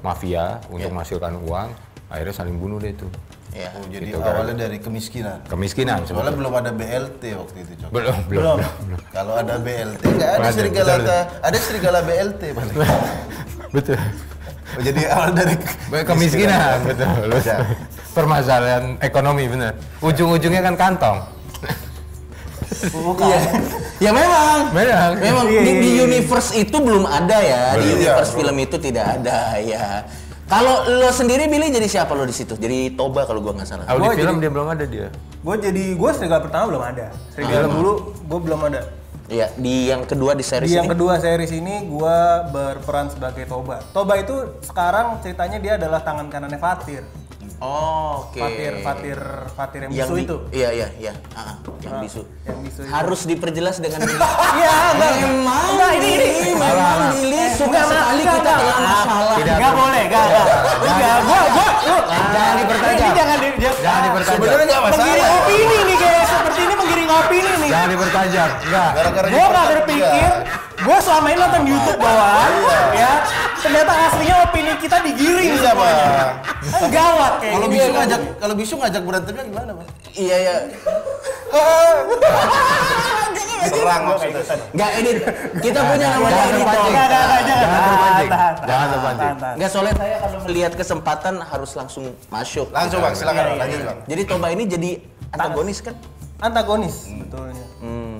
mafia 0.00 0.62
untuk 0.66 0.88
menghasilkan 0.88 1.36
uang. 1.40 1.68
Akhirnya 2.08 2.32
saling 2.32 2.56
bunuh 2.56 2.78
deh 2.78 2.90
itu. 2.90 3.04
Ya. 3.50 3.72
Oh, 3.74 3.84
jadi 3.84 4.12
Gitu, 4.12 4.16
awalnya 4.18 4.56
dari 4.62 4.76
kemiskinan. 4.76 5.40
Kemiskinan 5.44 6.04
Soalnya 6.04 6.30
sebetulnya. 6.30 6.36
belum 6.36 6.52
ada 6.54 6.70
BLT 6.70 7.22
waktu 7.34 7.56
itu, 7.58 7.72
Cok. 7.78 7.90
Belum, 7.90 8.16
belum, 8.24 8.42
Belum. 8.44 8.58
belum. 8.86 9.00
Kalau 9.08 9.32
ada 9.34 9.54
BLT 9.56 10.02
nggak 10.06 10.30
ada 10.30 10.38
Ada, 10.38 10.52
serigala 10.52 10.92
betul. 10.94 11.22
ada 11.42 11.58
serigala 11.58 11.98
BLT 12.02 12.42
paling. 12.52 12.76
Betul. 13.76 13.98
Oh, 14.68 14.80
jadi 14.80 15.00
awal 15.10 15.30
dari 15.32 15.54
Kemiskinan, 16.04 16.76
betul. 16.82 17.08
Lu- 17.24 17.36
Bisa. 17.36 17.56
Permasalahan 18.18 18.98
ekonomi 18.98 19.46
bener. 19.46 19.78
Ujung-ujungnya 20.00 20.58
kan 20.60 20.74
kantong. 20.74 21.18
Iya. 22.78 23.40
ya 23.98 24.10
memang. 24.12 24.70
Memang. 24.70 25.10
Memang 25.16 25.46
Iya, 25.46 25.60
di, 25.60 25.70
iya, 25.70 25.78
di 25.78 25.88
iya. 25.88 26.02
universe 26.04 26.50
itu 26.54 26.76
belum 26.76 27.04
ada 27.04 27.38
ya. 27.38 27.62
Di 27.74 27.86
universe 27.96 28.30
Iya, 28.30 28.36
film 28.36 28.56
itu 28.58 28.76
tidak 28.76 29.06
ada 29.16 29.38
ya. 29.58 30.02
Kalau 30.44 30.74
lo 30.88 31.10
sendiri 31.10 31.44
Billy 31.44 31.68
jadi 31.68 31.84
siapa 31.84 32.10
lo 32.10 32.24
di 32.24 32.32
situ? 32.32 32.54
Jadi 32.54 32.94
Toba 32.94 33.22
kalau 33.22 33.38
gua 33.38 33.52
nggak 33.52 33.68
salah. 33.68 33.84
Kalau 33.84 34.00
Gua 34.00 34.10
di 34.10 34.16
film 34.16 34.34
jadi- 34.34 34.42
dia 34.42 34.50
belum 34.50 34.68
ada 34.68 34.84
dia. 34.84 35.08
Gue 35.38 35.54
jadi 35.56 35.84
gue 35.94 36.10
serigala 36.10 36.40
pertama 36.40 36.64
belum 36.66 36.82
ada. 36.84 37.06
Serigala 37.30 37.62
Ah. 37.62 37.70
dulu 37.70 37.92
gue 38.18 38.40
belum 38.42 38.60
ada. 38.64 38.80
Iya, 39.28 39.46
di 39.54 39.74
yang 39.86 40.02
kedua 40.02 40.32
di 40.32 40.40
series 40.40 40.66
Di 40.66 40.74
yang 40.74 40.88
ini. 40.88 40.96
kedua 40.96 41.20
series 41.20 41.52
ini 41.52 41.84
gue 41.84 42.18
berperan 42.48 43.06
sebagai 43.06 43.44
Toba. 43.44 43.84
Toba 43.92 44.16
itu 44.16 44.34
sekarang 44.64 45.20
ceritanya 45.20 45.58
dia 45.58 45.72
adalah 45.76 46.00
tangan 46.00 46.26
kanannya 46.26 46.56
Fatir. 46.56 47.04
Oh, 47.60 48.22
oke. 48.24 48.38
Fatir, 48.38 48.72
Fatir, 48.80 49.18
Fatir 49.50 49.80
yang, 49.82 49.92
yang 49.92 50.06
bisu 50.06 50.14
di- 50.14 50.24
itu. 50.24 50.36
Iya, 50.52 50.68
iya, 50.72 50.86
iya. 50.96 51.12
Ah, 51.32 51.58
yang 51.80 51.90
Ah, 51.90 52.00
bisu. 52.00 52.22
yang 52.44 52.58
bisu 52.60 52.80
itu. 52.80 52.88
Harus 52.88 53.20
diperjelas 53.24 53.76
dengan 53.76 53.98
Iya, 54.58 54.74
enggak. 54.94 55.12
Memang 55.18 55.66
Enggak, 55.68 55.90
ini 55.96 56.10
ini. 56.12 56.28
memang 56.54 56.98
Billy 57.10 57.42
suka 57.52 57.66
Enggak, 57.68 57.84
sekali 57.88 58.20
enggak, 58.20 58.36
kita 58.36 58.46
enggak. 58.48 58.58
dalam 58.62 58.78
masalah. 58.80 59.34
Enggak 59.36 59.72
boleh, 59.74 60.02
enggak, 60.04 60.24
enggak. 60.24 60.46
Enggak, 60.80 61.16
gua 61.20 61.40
gua 61.48 61.68
Jangan 62.28 62.54
dipertajam. 62.56 62.98
Ini 63.00 63.10
jangan 63.12 63.36
di 63.36 63.48
jangan, 63.58 64.00
dipertajam. 64.04 64.36
Sebenarnya 64.38 64.64
nggak 64.64 64.80
Menggiring 64.80 65.18
masalah. 65.18 65.38
opini 65.42 65.78
nih 65.82 65.96
kayak 65.98 66.24
seperti 66.24 66.60
ini 66.60 66.74
menggiring 66.74 67.10
opini 67.10 67.50
nih. 67.58 67.68
Jangan 67.68 67.88
dipertajam. 67.90 68.48
Enggak. 68.60 68.88
Gara-gara 68.94 69.26
Gue 69.26 69.34
gak 69.34 69.48
dipercaya. 69.48 69.70
berpikir, 69.74 70.30
gue 70.88 70.98
selama 71.04 71.26
ini 71.28 71.36
nonton 71.36 71.62
YouTube 71.68 72.00
doang, 72.00 72.52
ya. 72.96 73.12
Ternyata 73.60 73.92
aslinya 74.08 74.36
opini 74.40 74.72
kita 74.80 74.96
digiring. 75.04 75.60
Iya, 75.60 75.72
Bang. 75.76 76.32
Kan 76.64 76.82
gawat 76.88 77.32
kayak 77.42 77.52
Kalau 77.52 77.68
bisu 77.68 77.90
ngajak 77.92 78.20
kalau 78.40 78.54
bisu 78.56 78.74
ngajak 78.80 79.02
berantemnya 79.04 79.44
gimana, 79.44 79.70
Bang? 79.76 79.88
Iya, 80.16 80.36
iya. 80.40 80.54
Serang 83.68 84.02
maksudnya. 84.08 84.42
Enggak 84.72 84.90
ini 84.96 85.10
kita 85.60 85.80
punya 85.84 86.06
namanya 86.08 86.42
editor. 86.48 86.82
enggak, 86.88 87.06
enggak, 87.06 87.40
jangan. 87.44 87.80
Terpancing. 87.84 88.30
Jangan 88.64 88.86
terpancing. 88.88 89.32
Enggak 89.58 89.70
soalnya 89.70 89.94
saya 89.98 90.16
kalau 90.24 90.38
melihat 90.48 90.72
kesempatan 90.72 91.34
harus 91.42 91.70
langsung 91.76 92.04
masuk. 92.32 92.66
Langsung, 92.72 93.00
Bang, 93.04 93.12
silakan, 93.12 93.44
Iya, 93.44 93.44
Bang. 93.44 93.52
iya, 93.52 93.60
Lanjut, 93.60 93.78
iya. 93.78 93.88
Bang. 93.92 93.98
Jadi 94.08 94.22
Toba 94.24 94.46
ini 94.48 94.64
jadi 94.64 94.90
antagonis 95.36 95.78
kan? 95.84 95.94
Antagonis, 96.38 96.96
betulnya. 97.18 97.66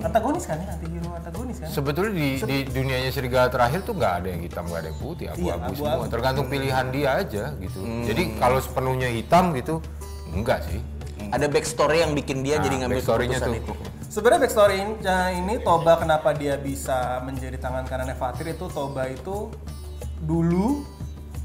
Antagonis 0.08 0.44
kan 0.44 0.56
ya, 0.58 0.68
anti 0.72 0.86
hero 0.88 1.10
antagonis 1.12 1.56
kan? 1.60 1.68
Sebetulnya 1.68 2.12
di, 2.16 2.28
di 2.40 2.56
dunianya 2.66 3.10
serigala 3.12 3.46
terakhir 3.46 3.84
tuh 3.84 3.92
nggak 3.92 4.12
ada 4.24 4.28
yang 4.32 4.42
hitam, 4.42 4.64
nggak 4.64 4.80
ada 4.80 4.88
yang 4.88 4.98
putih, 4.98 5.26
abu-abu 5.28 5.70
Iya, 5.70 5.76
semua. 5.76 6.06
Tergantung 6.08 6.46
pilihan 6.48 6.86
dia 6.88 7.08
aja 7.14 7.44
gitu. 7.60 7.78
Jadi 8.02 8.22
kalau 8.36 8.58
sepenuhnya 8.58 9.08
hitam 9.08 9.52
gitu, 9.52 9.84
enggak 10.32 10.64
sih. 10.64 10.80
Ada 11.28 11.44
backstory 11.46 12.00
yang 12.00 12.16
bikin 12.16 12.40
dia 12.40 12.56
Nah, 12.56 12.64
jadi 12.64 12.74
ngambil 12.80 13.00
keputusan 13.04 13.48
tuh. 13.52 13.60
itu. 13.60 13.72
Sebenarnya 14.08 14.40
backstory-nya 14.48 15.18
ini 15.36 15.54
Toba 15.60 16.00
kenapa 16.00 16.32
dia 16.32 16.56
bisa 16.56 17.20
menjadi 17.20 17.60
tangan 17.60 17.84
kanannya 17.84 18.16
Fatir 18.16 18.48
itu 18.48 18.64
Toba 18.72 19.04
itu 19.12 19.52
dulu 20.24 20.82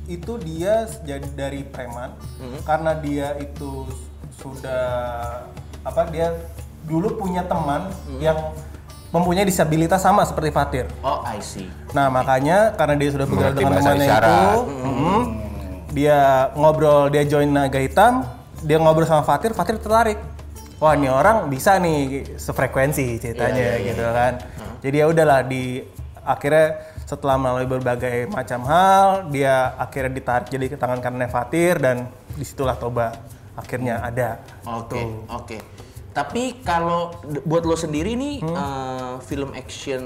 itu 0.08 0.36
dia 0.40 0.84
jadi 1.04 1.28
dari 1.36 1.62
preman 1.64 2.16
karena 2.64 2.96
dia 2.96 3.36
itu 3.40 3.88
sudah 4.36 4.84
apa 5.84 6.02
dia 6.08 6.32
dulu 6.84 7.24
punya 7.24 7.44
teman 7.48 7.90
yang 8.20 8.36
mempunyai 9.14 9.46
disabilitas 9.46 10.02
sama 10.02 10.26
seperti 10.26 10.50
Fatir. 10.50 10.86
Oh, 11.06 11.22
I 11.22 11.38
see. 11.40 11.70
Nah 11.94 12.10
makanya 12.10 12.74
karena 12.74 12.98
dia 12.98 13.10
sudah 13.14 13.26
bergaul 13.30 13.54
Mengerti 13.54 13.62
dengan 13.62 13.80
temannya 13.80 14.08
isyarat. 14.10 14.30
itu, 14.34 14.50
mm, 14.74 15.22
dia 15.94 16.20
ngobrol, 16.58 17.02
dia 17.14 17.24
join 17.30 17.50
naga 17.54 17.78
hitam, 17.78 18.26
dia 18.66 18.82
ngobrol 18.82 19.06
sama 19.06 19.22
Fatir, 19.22 19.54
Fatir 19.54 19.78
tertarik. 19.78 20.18
Wah 20.82 20.98
ini 20.98 21.08
orang 21.08 21.48
bisa 21.48 21.78
nih 21.78 22.36
sefrekuensi 22.36 23.22
ceritanya 23.22 23.80
gitu 23.80 24.04
kan. 24.04 24.34
Jadi 24.84 24.96
ya 25.00 25.06
udahlah 25.08 25.40
di 25.48 25.80
akhirnya 26.26 26.92
setelah 27.08 27.38
melalui 27.38 27.70
berbagai 27.70 28.28
macam 28.34 28.66
hal, 28.66 29.30
dia 29.30 29.78
akhirnya 29.78 30.12
ditarik 30.12 30.48
jadi 30.50 30.66
ke 30.68 30.76
tangan 30.76 31.00
kanannya 31.00 31.30
Fatir 31.30 31.78
dan 31.80 32.10
di 32.34 32.44
situlah 32.44 32.76
Toba 32.76 33.14
akhirnya 33.54 34.02
ada. 34.02 34.42
Oke, 34.66 35.00
oke. 35.30 35.58
Tapi 36.14 36.62
kalau 36.62 37.10
buat 37.42 37.64
lo 37.64 37.74
sendiri 37.76 38.14
nih 38.14 38.36
Hmm. 38.40 38.54
eh, 38.54 39.14
film 39.24 39.50
action 39.52 40.04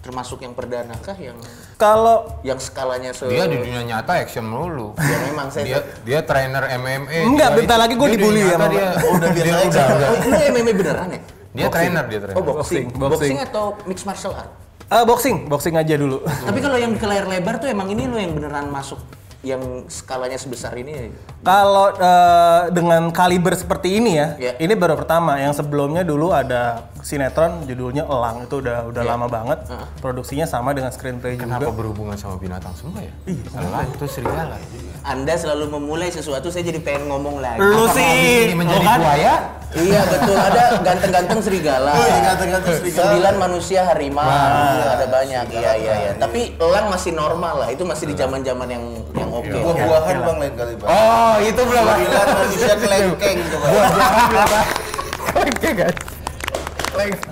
termasuk 0.00 0.40
yang 0.40 0.50
perdana 0.50 0.98
kah 0.98 1.14
yang 1.14 1.38
Kalau 1.76 2.42
yang 2.42 2.56
skalanya 2.56 3.12
se 3.12 3.22
Dia 3.24 3.44
di 3.44 3.54
dunia 3.56 3.84
nyata 3.84 4.16
action 4.16 4.42
melulu. 4.42 4.96
Ya 4.96 5.18
memang 5.24 5.46
saya 5.46 5.64
Dia 5.64 5.78
dia 6.02 6.20
trainer 6.22 6.64
MMA. 6.72 7.22
Enggak, 7.24 7.48
dia 7.48 7.58
bentar 7.60 7.76
itu- 7.76 7.82
lagi 7.82 7.94
gua 7.94 8.06
dia 8.06 8.10
di 8.10 8.18
dibully 8.18 8.40
sama- 8.42 8.66
dia. 8.68 8.88
Oh, 8.98 9.12
udah 9.12 9.28
biasa 9.30 9.44
dia 9.44 9.54
aja. 9.54 9.68
udah, 9.68 9.86
udah. 9.92 10.08
Oh, 10.08 10.18
lu 10.18 10.40
MMA 10.50 10.72
beneran 10.72 11.08
ya? 11.08 11.20
Dia 11.52 11.66
trainer 11.68 12.04
dia 12.06 12.18
trainer. 12.18 12.34
Oh, 12.34 12.42
boxing. 12.42 12.86
Boxing, 12.88 12.98
boxing. 12.98 13.36
atau 13.38 13.64
mixed 13.84 14.04
martial 14.04 14.32
art? 14.32 14.50
eh, 14.84 15.04
boxing, 15.04 15.36
boxing 15.46 15.74
aja 15.74 15.94
dulu. 15.94 16.18
Tapi 16.20 16.58
kalau 16.58 16.76
yang 16.76 16.92
ke 16.92 17.06
layar 17.06 17.24
lebar 17.24 17.56
tuh 17.56 17.64
emang 17.66 17.88
ini 17.88 18.04
lo 18.04 18.16
yang 18.16 18.32
beneran 18.32 18.68
masuk 18.68 19.00
yang 19.42 19.60
skalanya 19.86 20.38
sebesar 20.38 20.70
ini. 20.74 21.10
Kalau 21.42 21.90
eh, 21.90 22.70
dengan 22.70 23.10
kaliber 23.10 23.50
seperti 23.52 23.98
ini 23.98 24.14
ya, 24.14 24.38
Iya. 24.38 24.52
ini 24.56 24.72
baru 24.72 24.94
pertama. 24.94 25.34
Yang 25.36 25.58
sebelumnya 25.58 26.02
dulu 26.02 26.30
ada 26.30 26.86
sinetron 27.02 27.66
judulnya 27.66 28.06
Elang 28.06 28.46
itu 28.46 28.62
udah 28.62 28.86
udah 28.86 29.02
lama 29.02 29.26
banget. 29.26 29.66
Produksinya 29.98 30.46
sama 30.46 30.70
dengan 30.70 30.94
screenplay 30.94 31.34
Kenapa 31.34 31.66
juga. 31.66 31.74
berhubungan 31.74 32.14
sama 32.14 32.38
binatang 32.38 32.70
semua 32.72 33.02
ya? 33.02 33.10
Elang 33.52 33.90
itu 33.90 34.06
serigala. 34.06 34.54
Anda 35.02 35.34
selalu 35.34 35.66
memulai 35.72 36.14
sesuatu 36.14 36.46
saya 36.46 36.62
jadi 36.62 36.78
pengen 36.78 37.10
ngomong 37.10 37.42
lagi. 37.42 37.58
Lu 37.58 37.82
Apakah 37.82 37.98
sih, 37.98 38.46
ini 38.46 38.54
menjadi 38.54 38.86
kan? 38.86 38.98
buaya? 39.02 39.34
Iya 39.72 40.04
betul 40.04 40.36
ada 40.36 40.62
ganteng-ganteng 40.78 41.40
serigala. 41.40 41.90
Oh, 41.90 42.04
iya, 42.04 42.18
ganteng-ganteng 42.22 42.74
serigala. 42.76 43.02
Sembilan 43.08 43.34
manusia 43.40 43.80
harimau. 43.82 44.20
ada 44.22 45.06
banyak. 45.08 45.44
Iya 45.50 45.72
iya 45.74 45.94
iya. 45.98 46.12
Tapi 46.14 46.54
elang 46.54 46.86
masih 46.86 47.10
normal 47.10 47.54
lah. 47.56 47.68
Itu 47.72 47.82
masih 47.82 48.06
di 48.06 48.14
zaman-zaman 48.14 48.68
yang 48.68 48.84
yang 49.16 49.31
oke. 49.32 49.48
Buah-buahan 49.48 50.16
bang 50.20 50.36
lain 50.38 50.54
kali 50.54 50.72
bang. 50.76 50.88
Oh, 50.88 51.34
itu 51.40 51.60
belum. 51.60 51.84
Bilang 51.84 52.28
manusia 52.28 52.74
kelengkeng 52.76 53.38
tuh 53.48 53.58
bang. 53.58 53.72
Kelengkeng 55.24 55.76
kan? 55.78 55.94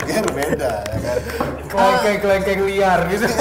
Dia 0.03 0.19
berbeda 0.25 0.73
ya 0.83 0.99
kan. 0.99 1.19
Kelengkeng 1.69 2.17
kelengkeng 2.19 2.61
liar 2.65 3.01
gitu. 3.09 3.25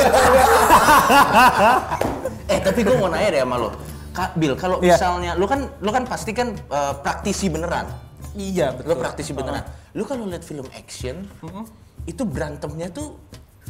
Eh 2.49 2.57
tapi 2.57 2.81
gue 2.81 2.97
mau 2.97 3.07
nanya 3.07 3.29
deh 3.29 3.41
sama 3.45 3.55
lo. 3.55 3.69
Kak 4.09 4.33
Bill, 4.33 4.57
kalau 4.57 4.81
Iya. 4.81 4.97
misalnya 4.97 5.31
lu 5.37 5.45
kan 5.45 5.69
lu 5.79 5.93
kan 5.93 6.01
pasti 6.03 6.33
kan 6.33 6.49
eh, 6.51 6.93
praktisi 6.99 7.45
beneran. 7.45 7.85
Iya 8.33 8.73
Lu 8.73 8.93
betul. 8.93 9.05
praktisi 9.05 9.31
beneran. 9.37 9.61
Lu 9.93 10.01
kalau 10.01 10.25
lihat 10.25 10.41
film 10.41 10.65
action, 10.73 11.29
itu 12.05 12.25
berantemnya 12.25 12.89
tuh 12.89 13.21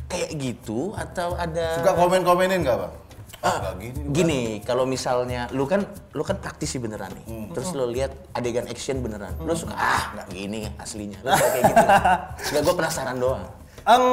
kayak 0.08 0.31
gitu 0.36 0.96
atau 0.96 1.36
ada 1.36 1.75
Suka 1.84 1.91
komen-komenin 1.91 2.63
nggak 2.63 2.77
bang? 2.79 2.93
Ah, 3.39 3.72
gini, 3.79 4.12
gini, 4.12 4.41
kalau 4.67 4.84
misalnya 4.84 5.48
lu 5.55 5.63
kan 5.63 5.88
lu 6.12 6.27
kan 6.27 6.36
praktisi 6.43 6.75
beneran 6.75 7.08
nih. 7.24 7.55
Terus 7.55 7.72
lu 7.72 7.88
lihat 7.88 8.12
adegan 8.36 8.67
action 8.67 9.00
beneran. 9.00 9.31
Lu 9.39 9.55
suka 9.55 9.79
ah 9.79 10.12
nggak 10.12 10.27
gini 10.36 10.67
aslinya. 10.75 11.24
Lu 11.24 11.31
suka 11.31 11.48
kayak 11.55 11.63
gitu. 11.72 11.86
Suka 12.51 12.60
gue 12.67 12.75
penasaran 12.75 13.15
doang. 13.15 13.48
Em, 13.88 14.03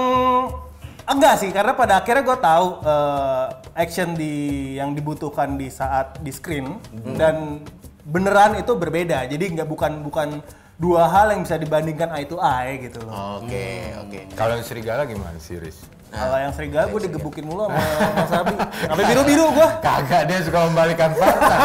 enggak 1.11 1.35
sih, 1.43 1.51
karena 1.51 1.75
pada 1.75 1.99
akhirnya 1.99 2.23
gue 2.23 2.39
tahu 2.39 2.67
eh, 2.87 3.47
action 3.75 4.09
di 4.15 4.35
yang 4.79 4.95
dibutuhkan 4.95 5.59
di 5.59 5.75
saat 5.75 6.23
di 6.23 6.31
screen 6.31 6.79
dan 7.19 7.67
beneran 8.07 8.63
itu 8.63 8.79
berbeda. 8.79 9.27
Jadi 9.27 9.59
nggak 9.59 9.67
bukan 9.67 9.93
bukan 10.07 10.29
dua 10.77 11.09
hal 11.09 11.33
yang 11.33 11.41
bisa 11.41 11.57
dibandingkan 11.57 12.13
eye 12.13 12.29
to 12.29 12.37
eye 12.37 12.77
gitu 12.85 13.01
loh. 13.01 13.41
Oke, 13.41 13.97
oke. 13.97 14.21
Kalau 14.37 14.53
yang 14.61 14.67
serigala 14.67 15.09
gimana 15.09 15.37
sih, 15.41 15.57
Riz? 15.57 15.81
Kalau 16.13 16.37
yang 16.37 16.53
serigala 16.53 16.85
gue 16.93 17.01
digebukin 17.09 17.45
mulu 17.49 17.67
sama 17.69 17.81
Mas 18.21 18.33
Abi. 18.33 18.55
Sampai 18.85 19.05
biru-biru 19.09 19.47
gue. 19.57 19.69
Kagak, 19.81 20.23
dia 20.29 20.39
suka 20.45 20.59
membalikan 20.69 21.11
fakta. 21.17 21.57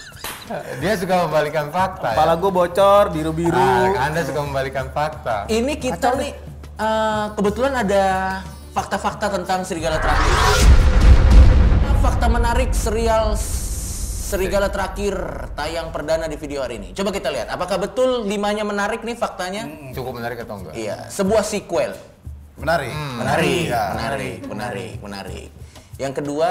dia 0.82 0.92
suka 0.96 1.14
membalikan 1.28 1.66
fakta. 1.68 2.08
Kepala 2.16 2.34
ya? 2.34 2.40
gue 2.40 2.50
bocor, 2.50 3.04
biru-biru. 3.12 3.60
Ah, 3.60 4.08
anda 4.08 4.20
suka 4.24 4.40
membalikan 4.42 4.88
fakta. 4.90 5.46
Ini 5.46 5.72
kita 5.76 6.16
nih 6.16 6.32
eh, 6.80 7.26
kebetulan 7.36 7.72
ada 7.76 8.04
fakta-fakta 8.72 9.36
tentang 9.36 9.62
serigala 9.68 10.00
terakhir. 10.00 10.32
Fakta 12.00 12.26
menarik 12.32 12.72
serial 12.72 13.36
Serigala 14.30 14.70
terakhir 14.70 15.18
tayang 15.58 15.90
perdana 15.90 16.30
di 16.30 16.38
video 16.38 16.62
hari 16.62 16.78
ini. 16.78 16.94
Coba 16.94 17.10
kita 17.10 17.34
lihat, 17.34 17.50
apakah 17.50 17.82
betul 17.82 18.22
limanya 18.22 18.62
menarik 18.62 19.02
nih 19.02 19.18
faktanya? 19.18 19.66
Cukup 19.90 20.22
menarik 20.22 20.38
atau 20.46 20.62
enggak? 20.62 20.78
Iya, 20.78 21.10
sebuah 21.10 21.42
sequel. 21.42 21.98
Menarik. 22.54 22.94
Menarik, 22.94 23.66
Iya. 23.66 23.82
menarik, 23.90 24.38
menarik, 24.46 24.94
menarik. 25.02 25.48
Yang 25.98 26.22
kedua, 26.22 26.50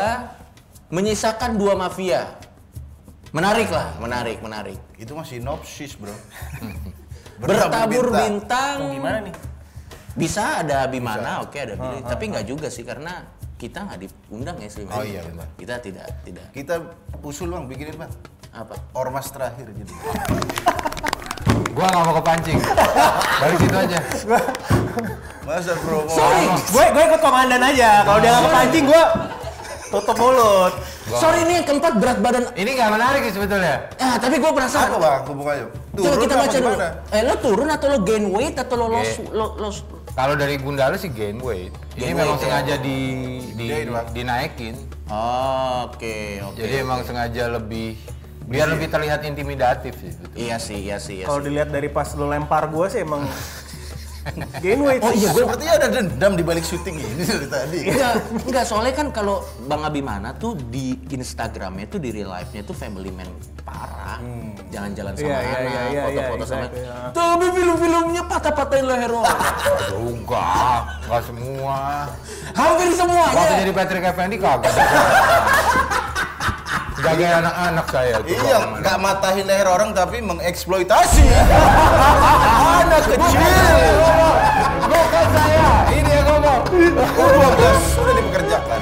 menyisakan 0.91 1.55
dua 1.55 1.79
mafia. 1.79 2.35
Menarik 3.31 3.71
lah, 3.71 3.95
menarik, 4.03 4.43
menarik. 4.43 4.79
Itu 4.99 5.15
masih 5.15 5.39
sinopsis 5.39 5.95
bro. 5.95 6.11
Bertabur 7.39 8.11
bintang. 8.11 8.19
bintang. 8.19 8.77
Gimana 8.91 9.17
nih? 9.23 9.35
Bisa 10.19 10.67
ada 10.67 10.83
Abimana, 10.83 11.47
oke 11.47 11.55
ada 11.55 11.79
Billy. 11.79 12.03
Tapi 12.03 12.23
nggak 12.27 12.43
juga 12.43 12.67
sih 12.67 12.83
karena 12.83 13.38
kita 13.59 13.83
nggak 13.83 13.99
diundang 13.99 14.55
ya 14.55 14.69
Slim. 14.71 14.87
Oh 14.87 15.03
iya, 15.03 15.19
benar. 15.19 15.47
Kita 15.59 15.75
tidak, 15.83 16.07
tidak. 16.23 16.47
Kita 16.55 16.79
usul 17.19 17.51
bang, 17.51 17.67
bikinin 17.67 17.99
bang. 17.99 18.11
Apa? 18.55 18.79
Ormas 18.95 19.27
terakhir 19.27 19.67
jadi. 19.67 19.93
Gua 21.75 21.85
nggak 21.85 22.03
mau 22.07 22.15
kepancing. 22.17 22.57
Dari 23.39 23.55
situ 23.59 23.75
aja. 23.75 23.99
Masa 25.43 25.73
promo? 25.75 26.07
Sorry, 26.07 26.43
Gue 26.71 26.85
gue 26.87 27.03
ikut 27.03 27.21
komandan 27.21 27.61
aja. 27.61 28.07
Kalau 28.07 28.19
dia 28.19 28.31
nggak 28.31 28.45
kepancing 28.47 28.83
gue 28.87 29.03
tutup 29.89 30.17
mulut. 30.21 30.73
sorry 31.09 31.41
nih 31.41 31.55
yang 31.59 31.65
keempat 31.65 31.93
berat 31.97 32.17
badan. 32.21 32.43
Ini 32.53 32.69
nggak 32.77 32.89
menarik 32.93 33.21
sih 33.27 33.33
sebetulnya. 33.33 33.75
Ah, 33.97 34.15
tapi 34.21 34.37
gue 34.37 34.45
Apa 34.45 34.55
penasaran. 34.55 34.97
bang 35.01 35.21
hubungannya? 35.25 35.65
Coba 35.99 36.15
kita 36.15 36.33
apa 36.37 36.43
baca 36.45 36.57
dulu. 36.57 36.77
Eh, 37.11 37.21
lo 37.25 37.33
turun 37.41 37.69
atau 37.69 37.87
lo 37.89 37.97
gain 38.05 38.25
weight 38.29 38.55
atau 38.55 38.75
lo 38.77 38.87
loss, 38.87 39.11
Gain. 39.17 39.33
lo, 39.33 39.45
loss 39.57 39.77
Kalau 40.19 40.35
dari 40.35 40.59
Gundala 40.59 40.99
sih 40.99 41.07
gain 41.15 41.39
weight. 41.39 41.71
Ini 41.95 42.11
Gain 42.11 42.15
memang 42.19 42.35
ya. 42.35 42.43
sengaja 42.43 42.75
di, 42.83 42.99
di 43.55 43.65
Gain, 43.71 43.87
dinaikin. 44.11 44.75
Oh, 45.07 45.87
oke, 45.87 46.43
oke. 46.43 46.59
Jadi 46.59 46.75
emang 46.83 47.07
sengaja 47.07 47.47
lebih 47.47 47.95
biar 48.43 48.67
lebih 48.67 48.91
terlihat 48.91 49.23
intimidatif 49.23 49.95
sih. 49.95 50.11
sebetulnya. 50.11 50.43
Iya 50.43 50.57
sih, 50.59 50.77
iya 50.83 50.97
sih, 50.99 51.23
iya 51.23 51.25
Kalau 51.29 51.39
dilihat 51.39 51.71
dari 51.71 51.87
pas 51.87 52.11
lo 52.19 52.27
lempar 52.27 52.67
gue 52.67 52.85
sih 52.91 52.99
emang 52.99 53.23
gain 54.59 54.79
weight. 54.79 55.01
Oh 55.01 55.11
iya, 55.11 55.29
gue 55.29 55.43
Sepertinya 55.43 55.73
ada 55.75 55.87
dendam 55.89 56.33
di 56.33 56.43
balik 56.43 56.63
syuting 56.63 56.95
ini 56.95 57.23
dari 57.23 57.47
tadi. 57.47 57.79
Enggak, 57.87 58.13
enggak 58.47 58.63
soalnya 58.65 58.93
kan 58.93 59.07
kalau 59.09 59.39
Bang 59.65 59.81
Abimana 59.81 60.33
tuh 60.33 60.53
di 60.55 60.93
Instagramnya 61.09 61.87
tuh 61.87 61.99
di 61.99 62.09
real 62.09 62.29
life-nya 62.29 62.61
tuh 62.61 62.73
family 62.73 63.09
man 63.09 63.29
parah. 63.61 64.17
Jalan-jalan 64.69 65.13
sama 65.13 65.25
Iya, 65.25 65.37
iya, 65.39 65.49
anak, 65.49 65.61
iya, 65.63 65.81
iya, 65.89 66.01
foto-foto 66.03 66.37
iya, 66.37 66.45
sama. 66.45 66.65
exactly, 66.65 66.81
ya. 66.83 66.97
Tapi 67.11 67.45
film-filmnya 67.49 68.23
patah-patahin 68.25 68.85
leher 68.85 69.11
orang. 69.11 69.39
Enggak, 69.95 70.79
enggak 71.05 71.21
semua. 71.25 71.77
Hampir 72.49 72.87
Waktu 72.89 72.97
semuanya. 72.97 73.57
jadi 73.57 73.71
Patrick 73.73 74.05
Effendi 74.05 74.37
kagak. 74.37 74.73
Jagain 76.99 77.31
anak-anak 77.39 77.85
saya 77.87 78.15
tuh. 78.19 78.27
Iya, 78.29 78.59
nggak 78.75 78.97
matahin 78.97 79.45
leher 79.45 79.65
orang 79.65 79.89
tapi 79.91 80.19
mengeksploitasi 80.19 81.23
anak 82.75 83.03
kecil. 83.07 83.77
Bukan 84.81 85.25
saya, 85.31 85.67
ini 85.89 86.11
yang 86.11 86.25
ngomong. 86.27 86.61
Oh, 87.15 87.29
12 87.55 87.95
sudah 87.95 88.13
dipekerjakan. 88.13 88.79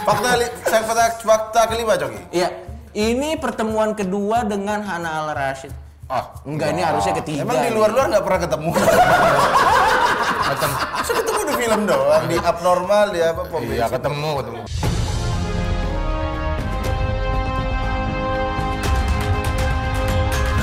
Fakta, 0.00 0.30
li- 0.36 0.54
fakta, 0.60 1.04
fakta 1.18 1.60
kelima 1.68 1.94
Coki. 1.94 2.20
Iya, 2.30 2.48
ini 2.92 3.36
pertemuan 3.36 3.94
kedua 3.94 4.42
dengan 4.42 4.82
Hana 4.82 5.24
Al 5.24 5.32
Rashid. 5.32 5.72
Ah, 6.04 6.34
Enggak, 6.42 6.74
ini 6.74 6.82
harusnya 6.82 7.14
ketiga. 7.14 7.46
Emang 7.46 7.62
di 7.62 7.70
luar-luar 7.70 8.10
nggak 8.10 8.24
pernah 8.26 8.40
ketemu. 8.44 8.70
Masa 10.90 11.12
ketemu 11.14 11.40
di 11.40 11.54
film 11.56 11.80
doang, 11.86 12.24
di 12.26 12.36
abnormal, 12.36 13.06
di 13.08 13.20
apa 13.22 13.42
pom 13.46 13.62
Iya, 13.62 13.86
ketemu, 13.86 14.30
ketemu. 14.36 14.62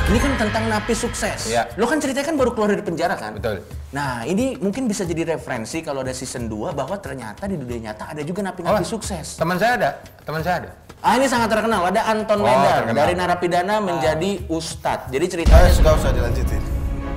Ini 0.08 0.24
kan 0.24 0.40
tentang 0.40 0.72
napi 0.72 0.96
sukses. 0.96 1.52
Iya. 1.52 1.68
Lo 1.76 1.84
kan 1.84 2.00
ceritanya 2.00 2.32
kan 2.32 2.40
baru 2.40 2.56
keluar 2.56 2.72
dari 2.72 2.80
penjara 2.80 3.20
kan? 3.20 3.36
Betul. 3.36 3.60
Nah, 3.92 4.24
ini 4.24 4.56
mungkin 4.56 4.88
bisa 4.88 5.04
jadi 5.04 5.36
referensi 5.36 5.84
kalau 5.84 6.00
ada 6.00 6.16
season 6.16 6.48
2 6.48 6.72
bahwa 6.72 6.96
ternyata 6.96 7.44
di 7.44 7.60
dunia 7.60 7.92
nyata 7.92 8.16
ada 8.16 8.24
juga 8.24 8.40
napi-napi 8.40 8.88
Oh, 8.88 8.88
sukses. 8.88 9.36
Teman 9.36 9.60
saya 9.60 9.76
ada, 9.76 9.90
teman 10.24 10.40
saya 10.40 10.56
ada. 10.64 10.70
Ah, 11.04 11.20
ini 11.20 11.28
sangat 11.28 11.52
terkenal. 11.52 11.92
Ada 11.92 12.02
Anton 12.08 12.40
Oh, 12.40 12.48
terkenal. 12.48 12.96
dari 12.96 13.14
narapidana 13.14 13.76
menjadi 13.84 14.32
ustadz. 14.48 15.12
Jadi 15.12 15.26
Eh, 15.28 15.30
ceritanya 15.30 15.72
sudah 15.76 15.92
usah 15.94 16.12
dilanjutin. 16.16 16.64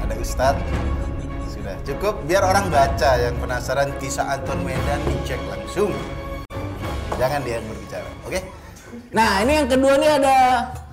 Ada 0.03 0.15
Ustadz. 0.19 0.67
Sudah 1.47 1.75
cukup. 1.87 2.15
Biar 2.27 2.43
orang 2.43 2.67
baca 2.69 3.11
yang 3.17 3.39
penasaran 3.39 3.95
kisah 4.03 4.27
Anton 4.27 4.67
Medan 4.67 4.99
dicek 5.07 5.39
langsung. 5.47 5.95
Jangan 7.15 7.39
dia 7.47 7.63
yang 7.63 7.67
berbicara. 7.71 8.09
Oke? 8.27 8.41
Nah, 9.15 9.47
ini 9.47 9.63
yang 9.63 9.69
kedua 9.71 9.95
nih 9.95 10.11
ada 10.19 10.37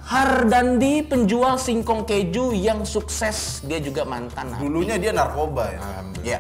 Hardandi 0.08 1.04
penjual 1.04 1.60
singkong 1.60 2.08
keju 2.08 2.56
yang 2.56 2.88
sukses. 2.88 3.60
Dia 3.68 3.84
juga 3.84 4.08
mantan. 4.08 4.56
Dulunya 4.56 4.96
dia 4.96 5.12
narkoba 5.12 5.68
ya. 5.68 5.80
Ya. 6.24 6.40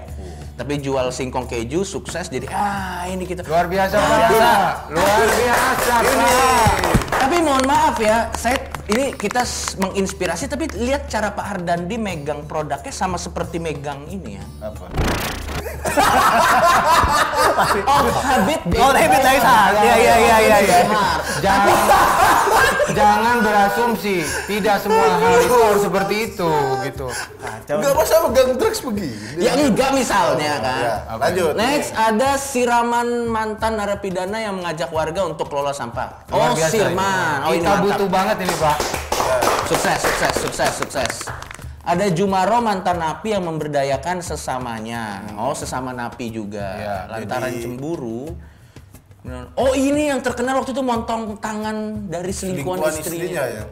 Tapi 0.55 0.79
jual 0.79 1.11
singkong 1.11 1.51
keju 1.51 1.83
sukses 1.83 2.31
jadi 2.31 2.47
ah 2.47 3.03
ini 3.11 3.27
kita. 3.27 3.43
Luar 3.43 3.67
biasa, 3.67 3.99
Pak. 3.99 4.87
Luar 4.95 5.27
biasa, 5.27 5.95
Pak. 5.99 6.73
Tapi 7.11 7.35
mohon 7.43 7.65
maaf 7.67 7.99
ya, 7.99 8.31
saya 8.39 8.55
ini 8.87 9.11
kita 9.11 9.43
menginspirasi 9.83 10.47
tapi 10.47 10.71
lihat 10.79 11.11
cara 11.11 11.35
Pak 11.35 11.45
Hardandi 11.59 11.99
megang 11.99 12.47
produknya 12.47 12.95
sama 12.95 13.19
seperti 13.19 13.59
megang 13.59 14.07
ini 14.07 14.39
ya. 14.39 14.45
Apa? 14.63 14.87
Oh, 17.57 18.03
habit. 18.21 18.59
Oh, 18.77 18.91
habit 18.93 19.21
dari 19.25 19.39
saat. 19.41 19.71
Iya, 19.81 19.95
iya, 19.97 20.15
iya, 20.17 20.37
iya, 20.37 20.57
iya. 20.61 20.79
Jangan 21.41 21.77
jangan 22.93 23.35
berasumsi. 23.41 24.21
Tidak 24.45 24.77
semua 24.81 25.05
hal 25.17 25.35
itu 25.41 25.55
harus 25.57 25.81
seperti 25.81 26.15
itu 26.33 26.51
gitu. 26.85 27.07
Enggak 27.67 27.93
masa 27.97 28.15
megang 28.29 28.51
drugs 28.57 28.79
begini. 28.85 29.41
Ya 29.41 29.51
enggak 29.57 29.91
misalnya 29.93 30.53
kan. 30.61 30.81
Ya, 30.81 30.95
lanjut. 31.17 31.53
Next 31.57 31.89
ada 31.97 32.29
siraman 32.37 33.25
mantan 33.25 33.73
narapidana 33.77 34.37
yang 34.37 34.57
mengajak 34.57 34.89
warga 34.93 35.25
untuk 35.25 35.49
kelola 35.49 35.73
sampah. 35.73 36.29
Oh, 36.29 36.53
Sirman. 36.57 37.41
ini. 37.41 37.45
Oh, 37.45 37.53
ini 37.53 37.65
Kita 37.65 37.81
butuh 37.83 38.07
banget 38.09 38.37
ini, 38.45 38.55
Pak. 38.57 38.77
Sukses, 39.67 39.99
sukses, 39.99 40.33
sukses, 40.39 40.71
sukses. 40.79 41.13
Ada 41.87 42.11
Jumaro 42.11 42.59
mantan 42.59 42.99
napi 42.99 43.31
yang 43.31 43.47
memberdayakan 43.47 44.19
sesamanya. 44.19 45.23
Oh, 45.39 45.55
sesama 45.55 45.95
napi 45.95 46.27
juga. 46.27 46.67
Ya, 46.75 46.95
Lantaran 47.07 47.47
jadi- 47.47 47.63
cemburu. 47.63 48.35
Oh, 49.55 49.71
ini 49.71 50.07
yang 50.07 50.19
terkenal 50.19 50.59
waktu 50.59 50.71
itu 50.71 50.83
montong 50.83 51.39
tangan 51.39 52.07
dari 52.07 52.31
selingkuhan, 52.31 52.79
Lingkungan 52.79 52.91
istrinya. 52.91 53.23
istrinya 53.23 53.43
ya. 53.49 53.63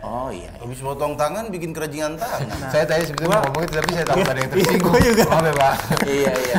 Oh 0.00 0.32
iya. 0.32 0.48
iya. 0.48 0.60
Habis 0.60 0.80
potong 0.80 1.12
tangan 1.14 1.52
bikin 1.52 1.76
kerajinan 1.76 2.16
tangan. 2.16 2.48
Saya 2.72 2.84
tadi 2.84 3.04
sebetulnya 3.04 3.36
mau 3.36 3.44
ngomong 3.44 3.62
itu 3.62 3.74
tapi 3.76 3.90
saya 3.92 4.06
takut 4.08 4.24
ada 4.24 4.32
yang 4.34 4.50
Iya, 4.50 4.56
tersinggung. 4.56 4.90
gua 4.90 5.00
juga. 5.00 5.24
Maaf 5.26 5.44
ya, 5.44 5.52
Pak. 5.54 5.74
iya, 6.08 6.32
iya. 6.34 6.58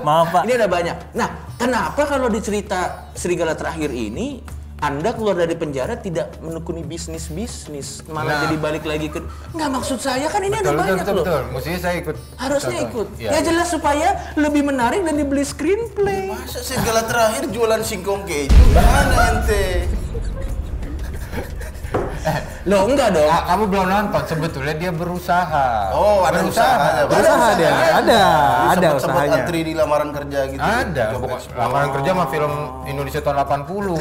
Maaf 0.00 0.26
pak. 0.30 0.42
Ini 0.42 0.52
ada 0.54 0.68
banyak. 0.68 0.96
Nah, 1.12 1.28
kenapa 1.54 2.02
kalau 2.04 2.26
di 2.26 2.40
cerita 2.40 2.80
Serigala 3.12 3.54
terakhir 3.54 3.90
ini 3.90 4.42
anda 4.82 5.14
keluar 5.14 5.38
dari 5.38 5.54
penjara 5.54 5.94
tidak 5.94 6.34
menekuni 6.42 6.82
bisnis-bisnis, 6.82 8.02
malah 8.10 8.34
Nah. 8.34 8.40
jadi 8.44 8.56
balik 8.58 8.82
lagi 8.82 9.06
ke 9.06 9.22
nggak 9.54 9.70
maksud 9.70 10.02
saya 10.02 10.26
kan 10.26 10.42
ini 10.42 10.58
ada 10.58 10.68
Betul, 10.68 10.74
betul, 10.74 10.82
banyak 10.82 10.98
betul, 10.98 11.14
loh. 11.14 11.24
betul. 11.24 11.42
Mestinya 11.54 11.78
saya 11.78 11.94
ikut. 11.96 12.16
Harusnya 12.34 12.76
contoh. 12.76 12.90
ikut. 12.90 13.08
Iya. 13.16 13.28
Ya 13.30 13.40
jelas 13.46 13.68
supaya 13.70 14.08
lebih 14.34 14.62
menarik 14.66 15.00
dan 15.00 15.14
dibeli 15.14 15.46
screenplay. 15.46 16.34
Masa 16.34 16.58
segala 16.60 17.06
terakhir 17.06 17.46
jualan 17.48 17.78
singkong 17.80 18.26
keju? 18.26 18.58
Mana 18.74 19.16
ente? 19.38 19.86
Loh 22.70 22.86
enggak 22.86 23.08
dong. 23.14 23.26
Ah, 23.26 23.42
kamu 23.52 23.64
belum 23.66 23.86
nonton, 23.90 24.22
sebetulnya 24.26 24.74
dia 24.78 24.90
berusaha. 24.94 25.66
Oh, 25.94 26.22
ada 26.22 26.46
usahanya. 26.46 27.02
Berusaha 27.10 27.48
dia. 27.58 27.72
Ada, 27.98 28.22
ada 28.78 28.88
Sempat 28.96 29.26
usahanya. 29.26 29.42
antri 29.42 29.60
di 29.66 29.72
lamaran 29.74 30.10
kerja 30.14 30.40
gitu. 30.46 30.62
Ada, 30.62 31.04
bukan 31.18 31.38
lamaran 31.58 31.88
kerja 31.98 32.10
mah 32.14 32.26
film 32.30 32.52
Indonesia 32.86 33.20
tahun 33.20 33.36
80. 33.42 33.98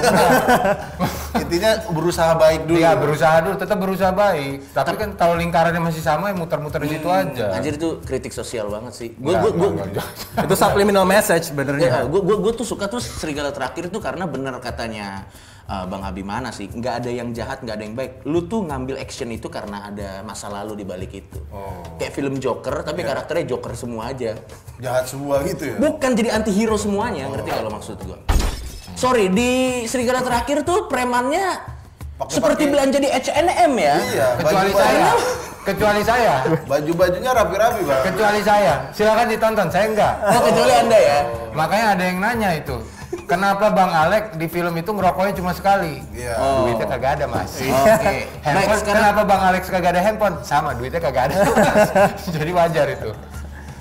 Intinya 1.42 1.72
berusaha 1.90 2.32
baik 2.38 2.62
dulu. 2.70 2.78
Iya, 2.80 2.92
berusaha 2.96 3.36
dulu, 3.42 3.56
tetap 3.58 3.78
berusaha 3.82 4.12
baik. 4.14 4.58
Tapi 4.72 4.96
kan 4.96 5.10
kalau 5.18 5.36
lingkarannya 5.42 5.82
masih 5.82 6.04
sama, 6.04 6.30
ya 6.30 6.36
muter-muter 6.38 6.80
di 6.86 6.90
situ 6.98 7.08
aja. 7.10 7.58
Anjir 7.58 7.76
itu 7.76 8.00
kritik 8.06 8.32
sosial 8.32 8.70
banget 8.70 8.94
sih. 8.94 9.10
Gue 9.18 9.36
enggak, 9.36 9.88
enggak. 9.98 10.08
Itu 10.46 10.56
subliminal 10.56 11.04
message 11.10 11.50
sebenarnya. 11.50 11.82
Ya, 11.82 12.00
gue 12.06 12.22
gue 12.22 12.38
gue 12.38 12.54
tuh 12.54 12.68
suka 12.68 12.86
tuh 12.86 13.02
serigala 13.02 13.50
terakhir 13.50 13.90
tuh 13.90 14.00
karena 14.00 14.30
bener 14.30 14.54
katanya 14.62 15.26
uh, 15.66 15.86
Bang 15.86 16.02
Abimana 16.02 16.50
sih, 16.50 16.66
nggak 16.66 17.04
ada 17.04 17.10
yang 17.10 17.30
jahat, 17.32 17.62
nggak 17.62 17.76
ada 17.76 17.84
yang 17.84 17.94
baik. 17.94 18.12
Lu 18.24 18.46
tuh 18.46 18.64
ngambil 18.64 18.98
action 18.98 19.30
itu 19.30 19.46
karena 19.46 19.86
ada 19.86 20.22
masa 20.22 20.48
lalu 20.48 20.82
di 20.82 20.86
balik 20.86 21.12
itu. 21.12 21.40
Kayak 21.98 22.14
film 22.14 22.38
Joker, 22.38 22.82
tapi 22.82 23.02
karakternya 23.02 23.46
Joker 23.48 23.74
semua 23.74 24.10
aja. 24.10 24.34
Jahat 24.78 25.06
semua 25.06 25.44
gitu 25.44 25.70
ya. 25.70 25.76
Bukan 25.78 26.12
jadi 26.14 26.30
anti 26.34 26.50
hero 26.50 26.76
semuanya, 26.76 27.28
ngerti 27.28 27.50
kalau 27.50 27.70
maksud 27.70 27.98
gua. 28.02 28.18
Sorry, 28.94 29.28
di 29.28 29.84
serigala 29.86 30.22
terakhir 30.22 30.62
tuh 30.62 30.86
premannya 30.86 31.58
Pakai- 32.18 32.34
seperti 32.38 32.64
belanja 32.70 32.98
di 32.98 33.10
H&M 33.10 33.74
ya. 33.74 33.96
Iya, 33.98 34.28
Kecuali 34.38 34.70
baju- 34.70 34.78
saya. 34.78 35.10
Kecuali 35.62 36.02
saya. 36.02 36.34
Baju-bajunya 36.66 37.32
rapi-rapi, 37.32 37.82
Bang. 37.86 38.02
Kecuali 38.02 38.42
saya. 38.42 38.74
Silakan 38.90 39.30
ditonton, 39.30 39.68
saya 39.70 39.86
enggak. 39.90 40.14
Oh, 40.26 40.42
kecuali 40.42 40.74
Anda 40.74 40.98
ya. 40.98 41.20
Makanya 41.54 41.86
ada 41.94 42.04
yang 42.04 42.18
nanya 42.18 42.50
itu. 42.58 42.76
Kenapa 43.32 43.72
Bang 43.72 43.96
Alek 43.96 44.36
di 44.36 44.52
film 44.52 44.76
itu 44.76 44.92
ngerokoknya 44.92 45.34
cuma 45.40 45.56
sekali? 45.56 46.04
Iya. 46.12 46.36
Duitnya 46.68 46.84
kagak 46.84 47.12
ada, 47.16 47.26
Mas. 47.32 47.64
Oke. 47.64 47.64
Baik, 47.64 48.44
Handphone, 48.44 48.80
sekarang 48.84 49.02
kenapa 49.08 49.22
Bang 49.24 49.42
Alex 49.48 49.64
kagak 49.72 49.92
ada 49.96 50.02
handphone? 50.04 50.36
Sama, 50.44 50.76
duitnya 50.76 51.00
kagak 51.00 51.32
ada. 51.32 51.36
Jadi 52.36 52.52
wajar 52.52 52.88
itu. 52.92 53.16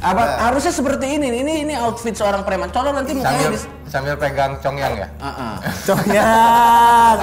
apa 0.01 0.49
harusnya 0.49 0.73
seperti 0.73 1.19
ini. 1.19 1.29
Ini 1.29 1.55
ini 1.67 1.75
outfit 1.77 2.15
seorang 2.15 2.47
preman. 2.47 2.71
Colok 2.73 2.95
nanti 2.95 3.13
mukanya 3.13 3.37
Sambil 3.37 3.53
di 3.53 3.61
sambil 3.91 4.15
pegang 4.17 4.53
congyang 4.63 4.95
ya. 4.97 5.09
Heeh. 5.27 5.55
Congyang. 5.85 7.19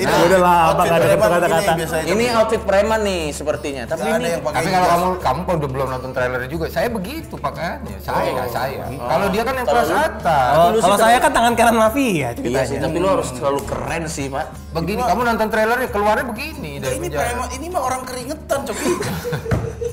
Ini 0.00 0.12
Udah 0.22 0.40
lah, 0.40 0.58
outfit 0.66 0.80
Abang 0.80 0.88
ada 0.90 1.06
preman 1.06 1.28
kata-kata. 1.30 1.72
Ini 2.02 2.24
outfit 2.32 2.62
preman 2.62 3.00
nih 3.02 3.22
sepertinya. 3.30 3.82
Tapi 3.84 4.06
ini 4.08 4.28
Tapi 4.34 4.68
kalau 4.68 4.88
kamu 4.88 5.06
kamu 5.20 5.40
kalau 5.42 5.58
udah 5.58 5.70
belum 5.70 5.88
nonton 5.90 6.10
trailer 6.10 6.40
juga, 6.46 6.66
saya 6.66 6.88
begitu 6.88 7.34
pakaiannya. 7.36 7.96
Saya, 8.00 8.44
saya. 8.48 8.84
Kalau 8.88 9.26
dia 9.28 9.42
kan 9.42 9.54
yang 9.54 9.66
kelas 9.66 9.88
lu- 9.88 10.00
atas. 10.00 10.52
Oh, 10.52 10.68
lu 10.70 10.78
kalau 10.80 10.96
saya 10.96 11.18
kan 11.18 11.30
tangan 11.30 11.52
kanan 11.54 11.76
mafia 11.76 12.08
Iya 12.10 12.28
sih, 12.30 12.40
ceritanya. 12.40 12.80
tapi 12.82 12.96
lo 12.96 13.08
harus 13.12 13.28
selalu 13.30 13.60
keren 13.64 14.02
sih, 14.06 14.26
Pak. 14.26 14.46
Begini, 14.72 15.02
kamu 15.02 15.20
nonton 15.26 15.46
trailernya 15.48 15.88
keluarnya 15.90 16.24
begini 16.24 16.72
Nah, 16.78 16.90
ini 16.90 17.06
preman, 17.08 17.48
ini 17.52 17.66
mah 17.68 17.82
orang 17.82 18.02
keringetan, 18.02 18.58
Coki. 18.64 18.92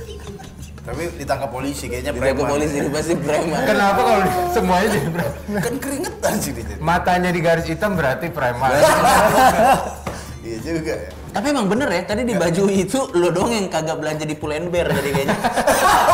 Tapi 0.87 1.03
ditangkap 1.19 1.49
polisi 1.51 1.91
kayaknya 1.91 2.15
preman. 2.15 2.47
polisi 2.47 2.75
ini 2.79 2.87
pasti 2.87 3.13
preman. 3.13 3.59
Kenapa 3.67 3.99
kalau 3.99 4.23
semuanya 4.55 4.87
jadi 4.87 5.09
preman? 5.11 5.59
Kan 5.59 5.73
keringetan 5.77 6.33
sih 6.39 6.51
dia. 6.55 6.75
Matanya 6.79 7.29
di 7.29 7.41
garis 7.43 7.67
hitam 7.67 7.93
berarti 7.93 8.31
preman. 8.31 8.71
Iya 10.47 10.63
juga 10.63 10.95
ya. 10.95 11.11
Tapi 11.35 11.45
emang 11.51 11.67
bener 11.67 11.91
ya, 11.91 12.07
tadi 12.07 12.23
di 12.23 12.31
baju 12.31 12.71
itu 12.71 12.99
lo 13.19 13.35
doang 13.35 13.51
yang 13.51 13.67
kagak 13.67 13.99
belanja 13.99 14.23
di 14.23 14.31
Pull&Bear 14.31 14.87
tadi 14.87 15.09
kayaknya. 15.11 15.35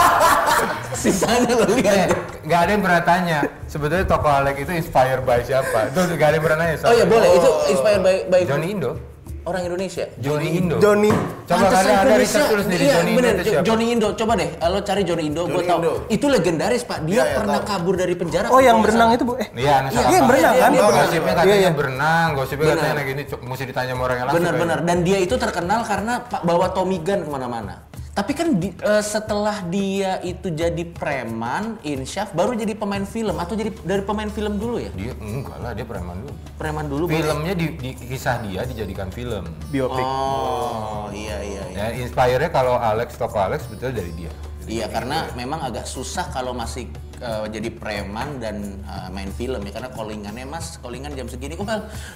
Sisanya 0.97 1.53
lo 1.53 1.69
Eh, 1.69 1.77
lihat. 1.77 2.09
Nggak 2.41 2.59
ada 2.65 2.71
yang 2.73 2.81
pernah 2.81 3.01
tanya. 3.05 3.39
Sebetulnya 3.69 4.09
toko 4.09 4.25
Alek 4.25 4.57
itu 4.57 4.73
inspired 4.73 5.21
by 5.21 5.45
siapa? 5.45 5.93
Itu 5.93 6.17
nggak 6.17 6.27
ada 6.27 6.33
yang 6.33 6.45
pernah 6.49 6.57
nanya. 6.65 6.75
Oh 6.81 6.93
iya 6.97 7.05
boleh, 7.05 7.29
itu 7.29 7.49
inspired 7.69 8.01
by, 8.01 8.15
by 8.25 8.41
Johnny 8.41 8.73
Indo. 8.73 8.97
Orang 9.43 9.61
Indonesia. 9.65 10.05
Johnny 10.17 10.49
Indo. 10.53 10.75
Johnny. 10.77 11.11
Coba 11.43 11.67
ada 11.67 11.77
ada 11.77 12.03
gua 12.05 12.17
riset 12.17 12.43
tulis 12.45 12.63
sendiri 12.63 12.81
iya, 12.81 12.93
Johnny 12.95 13.11
Indo 13.11 13.19
bener, 13.19 13.33
itu 13.33 13.43
siapa? 13.45 13.63
Johnny 13.63 13.85
Indo, 13.89 14.07
coba 14.13 14.33
deh, 14.33 14.49
lo 14.57 14.79
cari 14.79 15.01
Johnny 15.03 15.23
Indo, 15.25 15.41
gue 15.43 15.53
Johnny 15.53 15.67
tau. 15.67 15.77
Indo. 15.77 15.93
Itu 16.07 16.25
legendaris 16.27 16.83
pak, 16.83 16.99
dia 17.03 17.13
Iya, 17.13 17.23
iya, 17.23 17.35
pernah 17.35 17.59
tahu. 17.59 17.69
kabur 17.69 17.95
dari 17.95 18.13
penjara. 18.13 18.47
Oh, 18.47 18.57
yang 18.57 18.77
berenang 18.79 19.07
nggak 19.09 19.19
itu, 19.19 19.25
Bu. 19.25 19.33
Eh. 19.35 19.47
Iya, 19.53 19.75
Iya, 19.83 19.89
Iya, 19.91 20.07
yang 20.13 20.25
berenang 20.25 20.53
Iya, 20.53 20.63
kan? 20.63 20.69
dia 20.69 20.79
Oh, 20.79 20.87
berenang. 20.87 21.03
gosipnya 21.03 21.23
Iya, 21.23 21.35
katanya 21.35 21.55
iya. 21.55 21.71
berenang, 21.71 22.27
gosipnya 22.33 22.65
Benar. 22.65 22.77
katanya 22.79 23.03
gini, 23.03 23.21
cu- 23.25 23.41
mesti 23.43 23.63
ditanya 23.65 23.91
sama 23.91 24.03
orang 24.03 24.15
yang 24.15 24.25
langsung. 24.25 24.39
Benar-benar, 24.39 24.77
kayaknya. 24.79 24.95
dan 24.95 25.07
dia 25.07 25.17
itu 25.19 25.35
terkenal 25.35 25.79
karena 25.83 26.13
pak 26.21 26.41
bawa 26.41 26.65
Tommy 26.69 26.97
Gun 26.99 27.19
ke 27.21 27.29
mana-mana. 27.29 27.75
Tapi 28.13 28.31
kan 28.37 28.61
di- 28.61 28.77
eh, 28.77 29.01
setelah 29.01 29.65
dia 29.65 30.21
itu 30.21 30.53
jadi 30.53 30.85
preman, 30.85 31.81
insyaf, 31.81 32.29
baru 32.29 32.53
jadi 32.53 32.77
pemain 32.77 33.01
film 33.01 33.33
atau 33.41 33.57
jadi 33.57 33.73
dari 33.81 34.05
pemain 34.05 34.29
film 34.29 34.61
dulu 34.61 34.77
ya? 34.77 34.93
Dia 34.93 35.17
enggak 35.17 35.57
lah, 35.57 35.73
dia 35.73 35.81
preman 35.81 36.21
dulu. 36.21 36.33
Preman 36.53 36.85
dulu. 36.85 37.09
Filmnya 37.09 37.57
di, 37.57 37.73
di 37.73 37.97
kisah 37.97 38.37
dia 38.45 38.69
dijadikan 38.69 39.09
film. 39.09 39.49
Biopik. 39.73 40.05
Oh 40.05 41.09
iya 41.09 41.41
iya 41.41 41.63
iya. 41.73 41.77
Ya, 41.89 42.05
inspire-nya 42.05 42.53
kalau 42.53 42.77
Alex, 42.77 43.17
toko 43.17 43.41
Alex 43.41 43.65
sebetulnya 43.65 44.05
dari 44.05 44.13
dia. 44.13 44.31
Iya 44.63 44.87
karena 44.87 45.27
memang 45.33 45.59
agak 45.59 45.83
susah 45.83 46.29
kalau 46.29 46.53
masih 46.53 46.87
eh, 47.23 47.45
jadi 47.49 47.69
preman 47.71 48.37
dan 48.37 48.55
eh, 48.83 49.07
main 49.09 49.31
film 49.31 49.63
ya 49.63 49.71
karena 49.71 49.89
callingannya 49.89 50.45
mas 50.45 50.75
callingan 50.77 51.15
jam 51.15 51.25
segini 51.25 51.55
kok 51.55 51.65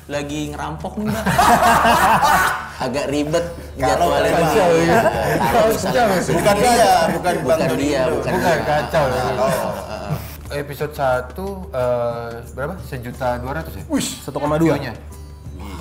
lagi 0.06 0.52
ngerampok 0.52 1.00
nih 1.00 1.08
mbak 1.08 1.26
agak 2.86 3.06
ribet 3.08 3.46
Kalau 3.78 4.10
kacau, 4.10 4.70
Iya. 4.74 4.90
ya. 4.90 5.02
Kalau 5.40 5.68
misalnya 5.70 6.04
masih- 6.10 6.36
Bukan 6.38 6.56
dia, 6.58 6.94
bukan 7.14 7.34
Bang 7.42 7.60
bukan 7.62 7.70
dia 7.78 8.02
bukan 8.10 8.32
Bukan, 8.38 8.60
kacau. 8.66 9.04
Ya. 9.08 9.22
ah, 9.22 9.34
ah, 9.38 9.74
ah. 10.14 10.16
episode 10.54 10.94
1 10.94 11.34
eh, 11.74 12.28
berapa? 12.54 12.74
Sejuta 12.84 13.38
dua 13.38 13.52
ratus 13.58 13.74
ya? 13.78 13.84
Wih, 13.90 14.02
1,2. 14.22 14.62
View-nya. 14.62 14.94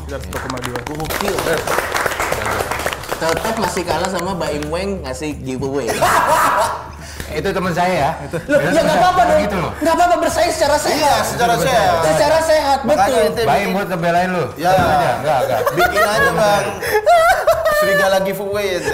Sekitar 0.06 0.20
1,2. 0.22 0.72
Gokil. 0.86 1.34
Tetap 3.16 3.54
masih 3.56 3.82
kalah 3.82 4.08
sama 4.08 4.36
Mbak 4.36 4.50
Im 4.54 4.64
Weng 4.68 4.90
ngasih 5.02 5.30
giveaway. 5.40 5.88
Itu 7.34 7.48
teman 7.50 7.72
saya 7.74 7.94
ya. 7.94 8.10
Loh, 8.46 8.60
ya 8.62 8.80
nggak 8.86 8.98
apa-apa 9.02 9.22
dong. 9.26 9.40
Gitu 9.42 9.56
loh. 9.58 9.72
Nggak 9.82 9.94
apa-apa 9.98 10.16
bersaing 10.22 10.52
secara 10.54 10.76
iya 10.78 10.86
sehat. 10.86 11.22
secara 11.26 11.54
sehat. 11.58 11.94
Secara 12.06 12.38
sehat, 12.46 12.78
betul. 12.86 13.22
Baik 13.42 13.66
buat 13.74 13.86
ngebelain 13.90 14.28
lu. 14.30 14.44
Ya. 14.54 14.70
Aja. 14.70 15.10
Enggak, 15.18 15.38
enggak. 15.42 15.60
bikin 15.74 16.02
aja 16.06 16.30
bang. 16.30 16.64
Serigala 17.82 18.18
giveaway 18.22 18.66
ente. 18.78 18.92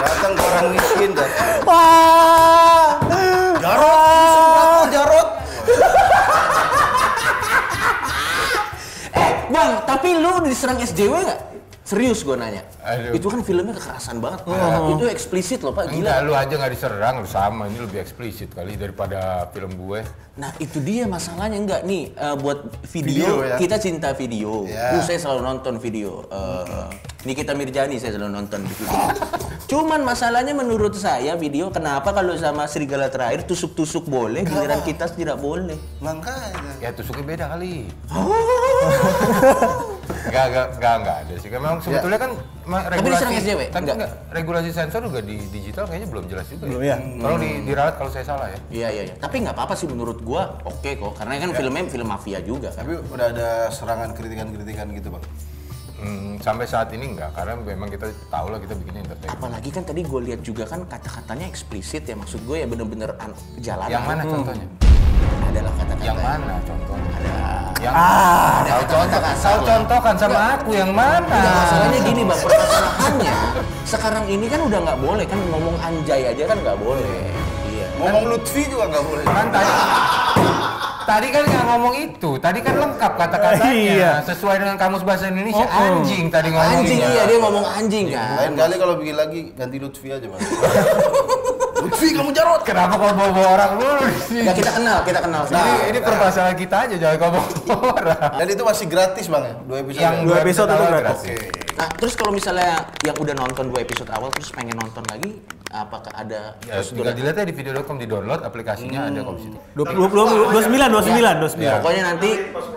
Datang 0.00 0.34
orang 0.36 0.68
miskin 0.76 1.10
dah. 1.16 1.28
Wah. 1.64 2.88
Jarot, 3.60 4.86
Jarot? 4.92 5.28
Eh, 9.16 9.30
Bang, 9.48 9.70
tapi 9.88 10.08
lu 10.16 10.32
diserang 10.44 10.76
SJW 10.80 11.14
nggak? 11.24 11.40
Serius 11.84 12.22
gue 12.22 12.36
nanya. 12.38 12.62
Aduh. 12.80 13.12
Itu 13.12 13.26
kan 13.28 13.40
filmnya 13.44 13.76
kekerasan 13.76 14.18
banget. 14.18 14.40
Itu 14.90 15.04
eksplisit 15.06 15.60
loh, 15.60 15.72
Pak. 15.72 15.92
Enggak, 15.92 16.16
Gila. 16.20 16.26
lu 16.26 16.32
aja 16.32 16.54
nggak 16.56 16.72
diserang, 16.72 17.14
lu 17.20 17.28
sama. 17.28 17.68
Ini 17.68 17.78
lebih 17.80 18.00
eksplisit 18.00 18.50
kali 18.50 18.74
daripada 18.74 19.44
film 19.52 19.76
gue. 19.76 20.00
Nah, 20.40 20.48
itu 20.56 20.80
dia 20.80 21.04
masalahnya 21.04 21.60
enggak 21.60 21.80
nih 21.84 22.10
eh, 22.10 22.36
buat 22.40 22.72
video, 22.88 23.36
Video, 23.36 23.44
ya? 23.44 23.56
kita 23.60 23.76
cinta 23.76 24.08
video. 24.16 24.64
Uh, 24.64 24.72
Ya. 24.72 25.02
saya 25.02 25.20
selalu 25.20 25.40
nonton 25.44 25.76
video. 25.76 26.24
Eh, 26.32 26.88
Nikita 27.20 27.52
Mirjani 27.52 28.00
saya 28.00 28.16
selalu 28.16 28.32
nonton 28.32 28.64
video. 28.64 28.88
Cuman 29.68 30.00
masalahnya 30.00 30.56
menurut 30.56 30.96
saya 30.96 31.36
video 31.36 31.68
kenapa 31.68 32.10
kalau 32.10 32.32
sama 32.34 32.64
serigala 32.64 33.06
terakhir 33.06 33.44
tusuk-tusuk 33.44 34.08
boleh, 34.08 34.42
giliran 34.42 34.80
kita 34.80 35.04
tidak 35.12 35.36
boleh. 35.36 35.76
Makanya. 36.00 36.80
Ya 36.80 36.90
tusuknya 36.90 37.22
beda 37.22 37.44
kali. 37.52 37.84
Enggak, 40.20 40.44
enggak, 40.50 40.66
enggak, 40.74 40.94
enggak 40.96 41.16
ada 41.22 41.34
sih. 41.36 41.48
Memang 41.50 41.74
sebetulnya 41.80 42.18
kan 42.18 42.32
ma- 42.64 42.82
Tapi 42.82 42.92
regulasi 42.98 43.14
diserang 43.14 43.34
SJW? 43.36 43.60
Tapi 43.66 43.80
Enggak. 43.80 43.96
enggak. 43.96 44.12
regulasi 44.30 44.70
sensor 44.70 45.00
juga 45.02 45.20
di 45.20 45.36
digital 45.48 45.84
kayaknya 45.86 46.08
belum 46.08 46.24
jelas 46.26 46.46
juga. 46.48 46.64
Belum, 46.66 46.82
ya. 46.82 46.88
ya. 46.90 46.96
Kalau 47.18 47.36
di 47.36 47.50
diralat 47.64 47.94
kalau 47.94 48.10
saya 48.10 48.24
salah 48.24 48.46
ya. 48.48 48.58
Iya 48.68 48.88
iya 48.90 49.02
iya. 49.08 49.14
Tapi 49.16 49.36
nggak 49.40 49.54
apa-apa 49.54 49.74
sih 49.74 49.86
menurut 49.86 50.18
gua 50.20 50.60
oke 50.62 50.90
kok. 50.90 51.12
Karena 51.14 51.38
kan 51.38 51.50
filmnya 51.52 51.82
film 51.86 52.08
mafia 52.08 52.38
juga 52.40 52.68
kan. 52.70 52.82
Tapi 52.82 52.94
udah 53.00 53.26
ada 53.28 53.48
serangan 53.68 54.10
kritikan-kritikan 54.12 54.86
gitu 54.92 55.08
bang. 55.08 55.24
Hmm, 56.00 56.40
sampai 56.40 56.64
saat 56.64 56.88
ini 56.90 57.12
enggak 57.12 57.36
karena 57.36 57.60
memang 57.60 57.92
kita 57.92 58.08
tahu 58.32 58.48
lah 58.48 58.56
kita 58.56 58.72
bikin 58.72 59.04
entertainment. 59.04 59.36
Apalagi 59.36 59.68
kan 59.68 59.84
tadi 59.84 60.00
gue 60.00 60.20
lihat 60.24 60.40
juga 60.40 60.64
kan 60.64 60.88
kata-katanya 60.88 61.44
eksplisit 61.44 62.08
ya 62.08 62.16
maksud 62.16 62.40
gue 62.40 62.56
ya 62.56 62.64
bener-bener 62.64 63.12
an- 63.20 63.36
jalanan. 63.60 63.92
Yang 63.92 64.04
mana 64.08 64.22
contohnya? 64.24 64.66
Adalah 65.42 65.72
kata-kata 65.76 66.04
Yang 66.06 66.18
mana 66.24 66.54
contohnya? 66.64 67.10
Ada. 67.12 67.36
Yang 67.80 67.94
ada 67.96 68.70
tahu 68.84 68.84
kata-kata 68.84 69.08
contoh, 69.08 69.20
kasar 69.24 69.40
tahu 69.40 69.56
lah. 69.56 69.64
contoh 69.64 69.98
kan 70.04 70.14
sama 70.20 70.40
aku 70.52 70.70
yang 70.76 70.92
mana? 70.92 71.24
Enggak, 71.32 71.54
masalahnya 71.56 72.00
gini 72.04 72.22
bang, 72.28 72.38
permasalahannya 72.44 73.36
sekarang 73.82 74.24
ini 74.28 74.46
kan 74.46 74.60
udah 74.62 74.78
nggak 74.86 74.98
boleh 75.00 75.24
kan 75.26 75.38
ngomong 75.50 75.76
anjay 75.80 76.22
aja 76.28 76.42
kan 76.46 76.56
nggak 76.60 76.78
boleh. 76.78 77.24
Iya. 77.66 77.86
Ngomong 77.98 78.24
Lutfi 78.30 78.62
juga 78.68 78.84
nggak 78.86 79.04
boleh. 79.08 79.24
Kan 79.26 79.46
tadi 79.50 79.72
Tadi 81.00 81.26
kan 81.34 81.42
nggak 81.42 81.64
ngomong 81.66 81.94
itu, 81.98 82.30
tadi 82.38 82.58
kan 82.62 82.74
lengkap 82.78 83.12
kata-katanya 83.18 83.72
Iya. 83.74 84.12
sesuai 84.22 84.62
dengan 84.62 84.76
kamus 84.78 85.02
bahasa 85.02 85.26
Indonesia. 85.26 85.66
Oh, 85.66 85.74
oh. 85.74 85.82
Anjing 85.98 86.30
tadi 86.30 86.48
ngomongnya. 86.54 86.78
Anjing 86.78 86.98
iya 87.02 87.22
dia 87.26 87.38
ngomong 87.42 87.64
anjing 87.66 88.04
kan. 88.14 88.36
Lain 88.38 88.52
kali 88.54 88.74
kalau 88.78 88.94
bikin 88.94 89.16
lagi 89.18 89.40
ganti 89.58 89.76
Lutfi 89.82 90.08
aja 90.14 90.22
bang. 90.22 90.38
Lutfi 91.90 92.08
kamu 92.14 92.30
Jarot. 92.30 92.62
Kenapa 92.62 92.94
kalau 92.94 93.12
bawa-bawa 93.18 93.48
orang 93.58 93.70
lu 93.82 93.90
sini? 94.22 94.46
Ya 94.46 94.52
kita 94.54 94.70
kenal, 94.78 94.98
kita 95.02 95.20
kenal. 95.26 95.42
Ini, 95.50 95.54
Nah, 95.58 95.76
ini 95.90 95.98
permasalahan 95.98 96.56
kita 96.56 96.76
aja 96.86 96.94
jangan 96.94 97.18
ngomong 97.18 97.46
orang. 97.90 98.30
Dan 98.38 98.46
itu 98.46 98.62
masih 98.62 98.86
gratis 98.86 99.26
bang 99.26 99.42
ya, 99.42 99.54
dua 99.66 99.76
episode. 99.82 100.02
Yang 100.06 100.14
ya? 100.14 100.22
dua 100.22 100.36
episode 100.40 100.68
itu 100.70 100.84
gratis. 100.86 101.18
Oke. 101.18 101.59
Nah, 101.72 101.88
terus 101.90 102.12
kalau 102.12 102.30
misalnya 102.30 102.76
yang 103.00 103.16
udah 103.16 103.34
nonton 103.34 103.68
dua 103.68 103.80
episode 103.80 104.10
awal 104.10 104.28
terus 104.30 104.50
pengen 104.50 104.74
nonton 104.74 105.00
lagi, 105.06 105.38
apakah 105.70 106.10
ada 106.12 106.58
Ya, 106.62 106.82
tinggal 106.82 107.14
dilihat 107.14 107.34
aja 107.34 107.46
di 107.46 107.54
video.com 107.54 107.96
di 107.96 108.04
download 108.04 108.42
aplikasinya 108.42 109.06
ada 109.06 109.20
kok 109.20 109.34
di 109.34 109.42
situ. 109.44 109.58
20, 109.76 110.10
29, 110.50 110.90
29, 110.90 111.40
29. 111.40 111.62
Ya. 111.62 111.78
Pokoknya 111.78 112.02
nanti 112.06 112.30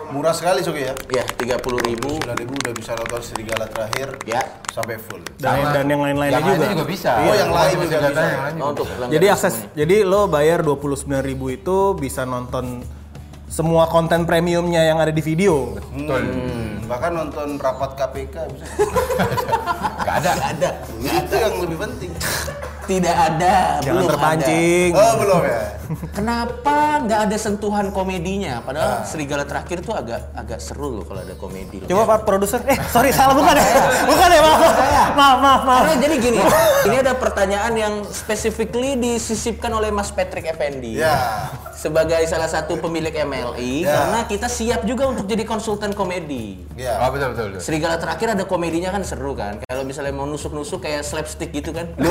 Murah 0.08 0.30
sekali 0.30 0.62
Sogi 0.62 0.84
ya. 0.84 0.94
ya 1.10 1.24
30 1.26 1.58
ribu 1.82 2.10
9 2.16 2.32
ribu 2.34 2.52
udah 2.54 2.72
bisa 2.72 2.94
nonton 2.94 3.20
Serigala 3.20 3.66
terakhir 3.66 4.14
ya. 4.24 4.40
sampai 4.70 4.96
full. 4.96 5.22
Dan, 5.36 5.54
Sama- 5.54 5.70
dan 5.72 5.84
yang 5.86 6.00
lain-lainnya 6.00 6.34
yang 6.34 6.44
juga. 6.44 6.54
lainnya 6.56 6.70
juga 6.72 6.86
bisa. 6.86 7.10
Oh, 7.14 7.34
yang 7.34 7.52
lain 7.52 7.74
juga 7.76 7.96
bisa. 7.98 7.98
yang 8.00 8.14
lain 8.14 8.54
Oh, 8.54 8.56
juga 8.56 8.66
untuk 8.68 8.84
bisa. 8.84 8.94
pelanggan 8.94 9.14
Jadi 9.14 9.26
akses, 9.28 9.54
jadi 9.72 9.96
lo 10.02 10.20
bayar 10.26 10.58
29.000 10.60 11.22
itu 11.52 11.76
bisa 11.94 12.22
nonton 12.24 12.64
semua 13.54 13.86
konten 13.86 14.26
premiumnya 14.26 14.82
yang 14.82 14.98
ada 14.98 15.14
di 15.14 15.22
video. 15.22 15.78
Betul. 15.94 16.26
Hmm, 16.26 16.90
bahkan 16.90 17.14
nonton 17.14 17.54
rapat 17.54 17.94
KPK 17.94 18.50
bisa. 18.50 18.66
Gak 20.06 20.14
ada. 20.18 20.30
Nggak 20.34 20.50
ada. 20.58 20.70
itu 21.22 21.34
yang 21.38 21.54
lebih 21.62 21.78
penting. 21.78 22.10
Tidak 22.84 23.16
ada. 23.16 23.80
Jangan 23.80 23.96
belum 23.96 24.10
terpancing. 24.12 24.90
Oh 24.92 25.12
belum 25.16 25.40
ya. 25.40 25.56
ada. 25.56 25.72
Kenapa 26.12 26.76
nggak 27.00 27.20
ada 27.28 27.36
sentuhan 27.36 27.88
komedinya? 27.88 28.60
Padahal 28.60 29.00
Ah. 29.00 29.08
Serigala 29.08 29.48
terakhir 29.48 29.80
tuh 29.80 29.96
agak 29.96 30.32
agak 30.36 30.60
seru 30.60 31.00
loh 31.00 31.04
kalau 31.08 31.24
ada 31.24 31.32
komedi. 31.34 31.80
loh. 31.80 31.88
Coba 31.88 32.02
Pak 32.16 32.28
produser, 32.28 32.60
eh 32.68 32.76
sorry 32.88 33.08
salah 33.08 33.32
bukan 33.32 33.56
ya? 33.56 33.64
Bukan 34.04 34.28
ya, 34.28 34.40
maaf. 34.40 34.60
Maaf, 34.60 35.38
maaf, 35.40 35.62
maaf. 35.64 35.80
Karena 35.80 35.96
jadi 35.96 36.16
gini, 36.20 36.40
ini 36.84 36.96
ada 37.00 37.12
pertanyaan 37.16 37.72
yang 37.72 37.94
specifically 38.08 39.00
disisipkan 39.00 39.72
oleh 39.72 39.88
Mas 39.88 40.12
Patrick 40.12 40.44
Effendi. 40.44 41.00
Ya. 41.00 41.48
Sebagai 41.72 42.20
salah 42.28 42.48
satu 42.48 42.76
pemilik 42.76 43.12
Ya. 43.84 43.92
karena 43.92 44.20
kita 44.24 44.48
siap 44.48 44.88
juga 44.88 45.12
untuk 45.12 45.28
jadi 45.28 45.44
konsultan 45.44 45.92
komedi. 45.92 46.64
Ya. 46.78 46.96
Oh 47.04 47.12
betul 47.12 47.36
betul. 47.36 47.44
betul. 47.52 47.60
Serigala 47.60 48.00
terakhir 48.00 48.32
ada 48.32 48.44
komedinya 48.48 48.88
kan 48.94 49.04
seru 49.04 49.36
kan. 49.36 49.60
Kalau 49.68 49.84
misalnya 49.84 50.16
mau 50.16 50.24
nusuk-nusuk 50.24 50.80
kayak 50.80 51.04
slapstick 51.04 51.52
gitu 51.52 51.76
kan. 51.76 51.92
Lu, 52.00 52.08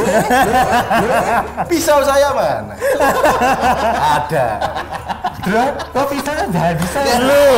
Pisau 1.72 2.06
saya 2.06 2.30
mana? 2.38 2.76
Ada. 4.22 4.48
Kok 5.89 6.08
bisa 6.13 6.32
ada 6.46 6.63
bisa 6.78 7.00
Lu. 7.24 7.50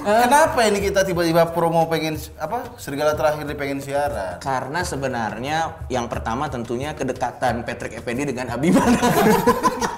Kenapa 0.00 0.64
ini 0.64 0.80
kita 0.80 1.04
tiba-tiba 1.04 1.52
promo 1.52 1.84
pengen 1.86 2.16
apa? 2.40 2.72
Serigala 2.80 3.12
terakhir 3.12 3.44
di 3.44 3.52
pengen 3.52 3.84
siaran. 3.84 4.40
Karena 4.40 4.80
sebenarnya 4.80 5.86
yang 5.92 6.08
pertama 6.08 6.48
tentunya 6.48 6.96
kedekatan 6.96 7.68
Patrick 7.68 8.00
Effendi 8.00 8.24
dengan 8.32 8.48
Habibana. 8.48 8.96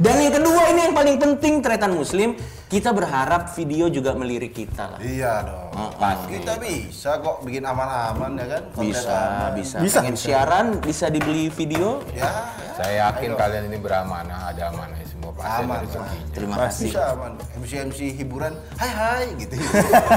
Dan 0.00 0.16
yang 0.16 0.32
kedua 0.32 0.72
ini 0.72 0.80
yang 0.88 0.94
paling 0.96 1.20
penting 1.20 1.60
tretan 1.60 1.92
muslim, 1.92 2.32
kita 2.72 2.88
berharap 2.88 3.52
video 3.52 3.92
juga 3.92 4.16
melirik 4.16 4.56
kita 4.56 4.96
lah. 4.96 4.98
Iya 5.04 5.44
dong. 5.44 5.76
Oh, 5.76 5.92
Pasti. 5.92 6.40
Kita 6.40 6.56
bisa 6.56 7.20
kok 7.20 7.44
bikin 7.44 7.68
aman-aman 7.68 8.32
ya 8.40 8.46
kan? 8.48 8.62
Konten 8.72 8.96
Bisa, 8.96 9.12
aman. 9.12 9.50
bisa. 9.60 9.76
Bisa, 9.76 9.98
Pengen 10.00 10.16
bisa. 10.16 10.24
siaran 10.24 10.66
bisa 10.80 11.12
dibeli 11.12 11.52
video. 11.52 12.00
Ya. 12.16 12.48
Saya 12.80 13.12
yakin 13.12 13.36
kalian 13.36 13.68
ini 13.68 13.76
beramanah, 13.76 14.48
ada 14.48 14.72
amanahnya 14.72 15.04
pasti 15.40 15.62
Aman, 15.62 15.72
ada 15.72 15.82
rezekinya. 15.82 16.20
Terima 16.30 16.54
kasih. 16.60 16.84
Bisa 16.86 17.02
aman. 17.10 17.32
MC 17.56 17.72
MC 17.88 17.98
hiburan. 18.14 18.52
Hai 18.76 18.90
hai 18.90 19.24
gitu. 19.34 19.54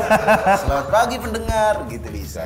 Selamat 0.61 0.87
pagi 0.89 1.15
pendengar 1.17 1.73
gitu 1.87 2.07
bisa. 2.09 2.43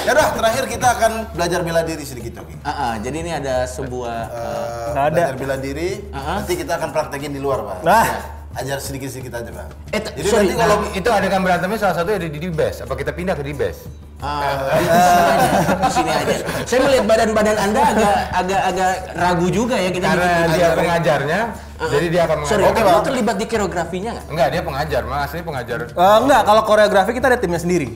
Ya 0.00 0.10
udah 0.12 0.28
terakhir 0.32 0.64
kita 0.66 0.86
akan 0.90 1.12
belajar 1.32 1.60
bela 1.60 1.80
diri 1.80 2.04
sedikit 2.04 2.40
oke. 2.40 2.52
Ah, 2.60 2.70
ah, 2.70 2.92
jadi 2.96 3.16
ini 3.18 3.32
ada 3.32 3.64
sebuah 3.64 4.18
Eh, 4.30 4.86
Nggak 4.92 5.04
ada. 5.04 5.14
belajar 5.16 5.34
bela 5.36 5.56
diri. 5.56 5.90
Ah. 6.10 6.38
Nanti 6.38 6.52
kita 6.54 6.76
akan 6.76 6.88
praktekin 6.90 7.32
di 7.32 7.40
luar, 7.40 7.64
Pak. 7.64 7.78
Nah. 7.80 8.06
Ajar 8.50 8.82
sedikit-sedikit 8.82 9.30
aja, 9.32 9.46
Pak. 9.48 9.66
Eh, 9.88 10.00
t- 10.00 10.10
Jadi 10.12 10.26
sorry, 10.26 10.42
nanti 10.44 10.58
kalau 10.58 10.76
nah, 10.82 10.90
Itu 10.92 11.08
adegan 11.08 11.38
berantemnya 11.40 11.78
salah 11.78 11.96
satu 11.96 12.10
ada 12.10 12.26
di 12.26 12.34
Dibes. 12.34 12.82
Apa 12.82 12.98
kita 12.98 13.14
pindah 13.14 13.38
ke 13.38 13.46
Dibes? 13.46 13.86
Ah, 14.22 14.52
di 14.76 14.86
sini 14.86 15.20
aja, 15.26 15.48
di 15.80 15.90
sini 15.90 16.10
aja. 16.12 16.34
Saya 16.64 16.78
melihat 16.84 17.04
badan-badan 17.08 17.56
Anda 17.56 17.80
agak 17.82 18.14
agak 18.32 18.60
agak 18.68 18.92
ragu 19.16 19.46
juga 19.48 19.76
ya 19.76 19.90
kita 19.90 20.06
Karena 20.06 20.24
bikin- 20.24 20.52
dia 20.52 20.68
pengajarnya, 20.76 21.40
jadi 21.80 22.06
dia 22.08 22.22
akan 22.28 22.36
Sorry. 22.44 22.62
Oke, 22.64 22.80
lu 22.80 23.00
terlibat 23.02 23.36
di 23.36 23.46
koreografinya 23.46 24.10
nggak? 24.16 24.26
Enggak, 24.28 24.48
dia 24.52 24.62
pengajar, 24.62 25.00
mas 25.04 25.20
asli 25.26 25.40
pengajar. 25.40 25.78
Eh, 25.88 26.18
enggak, 26.20 26.42
kalau 26.44 26.62
koreografi 26.64 27.10
kita 27.12 27.26
ada 27.28 27.38
timnya 27.40 27.60
sendiri. 27.60 27.90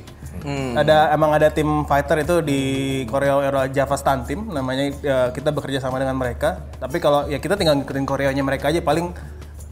Ada 0.77 1.17
emang 1.17 1.33
ada 1.33 1.49
tim 1.49 1.89
fighter 1.89 2.21
itu 2.21 2.45
di 2.45 2.61
Koreo 3.09 3.41
Euro 3.41 3.65
Java 3.73 3.97
Stunt 3.97 4.29
Team 4.29 4.53
namanya 4.53 4.93
eh, 4.93 5.29
kita 5.33 5.49
bekerja 5.49 5.81
sama 5.81 5.97
dengan 5.97 6.21
mereka. 6.21 6.69
Tapi 6.77 7.01
kalau 7.01 7.25
ya 7.25 7.41
kita 7.41 7.57
tinggal 7.57 7.81
ngikutin 7.81 8.05
koreonya 8.05 8.45
mereka 8.45 8.69
aja 8.69 8.85
paling 8.85 9.09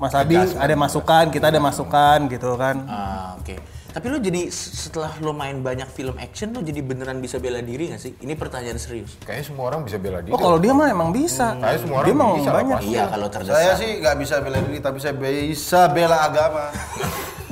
Mas 0.00 0.16
Abi 0.16 0.34
ada 0.34 0.74
masukan, 0.74 1.28
kita 1.28 1.52
ada 1.52 1.60
masukan 1.60 2.24
gitu 2.26 2.56
kan. 2.56 2.88
Ah, 2.88 3.36
oke. 3.36 3.54
Tapi 3.92 4.09
lu 4.09 4.16
jadi 4.24 4.48
setelah 4.48 5.12
lu 5.20 5.37
main 5.37 5.61
banyak 5.61 5.85
film 5.92 6.16
action 6.16 6.48
lu 6.57 6.64
jadi 6.64 6.81
beneran 6.81 7.20
bisa 7.20 7.37
bela 7.37 7.61
diri 7.61 7.92
gak 7.92 8.00
sih? 8.00 8.16
Ini 8.24 8.33
pertanyaan 8.40 8.81
serius. 8.81 9.20
Kayaknya 9.20 9.44
semua 9.52 9.68
orang 9.68 9.85
bisa 9.85 10.00
bela 10.00 10.24
diri. 10.24 10.33
Oh, 10.33 10.40
kalau 10.40 10.57
dia 10.57 10.72
mah 10.72 10.88
emang 10.88 11.12
bisa. 11.12 11.61
Kayaknya 11.61 11.81
semua 11.85 11.96
orang 12.00 12.09
dia 12.09 12.16
emang 12.16 12.31
bisa 12.40 12.50
banyak. 12.57 12.78
Iya, 12.88 13.05
kalau 13.12 13.28
terdesak. 13.28 13.52
saya 13.52 13.72
sih 13.76 13.90
nggak 14.00 14.16
bisa 14.16 14.35
bela 14.40 14.59
diri, 14.64 14.78
tapi 14.81 14.96
saya 14.96 15.14
bisa 15.20 15.81
bela 15.92 16.16
agama 16.24 16.64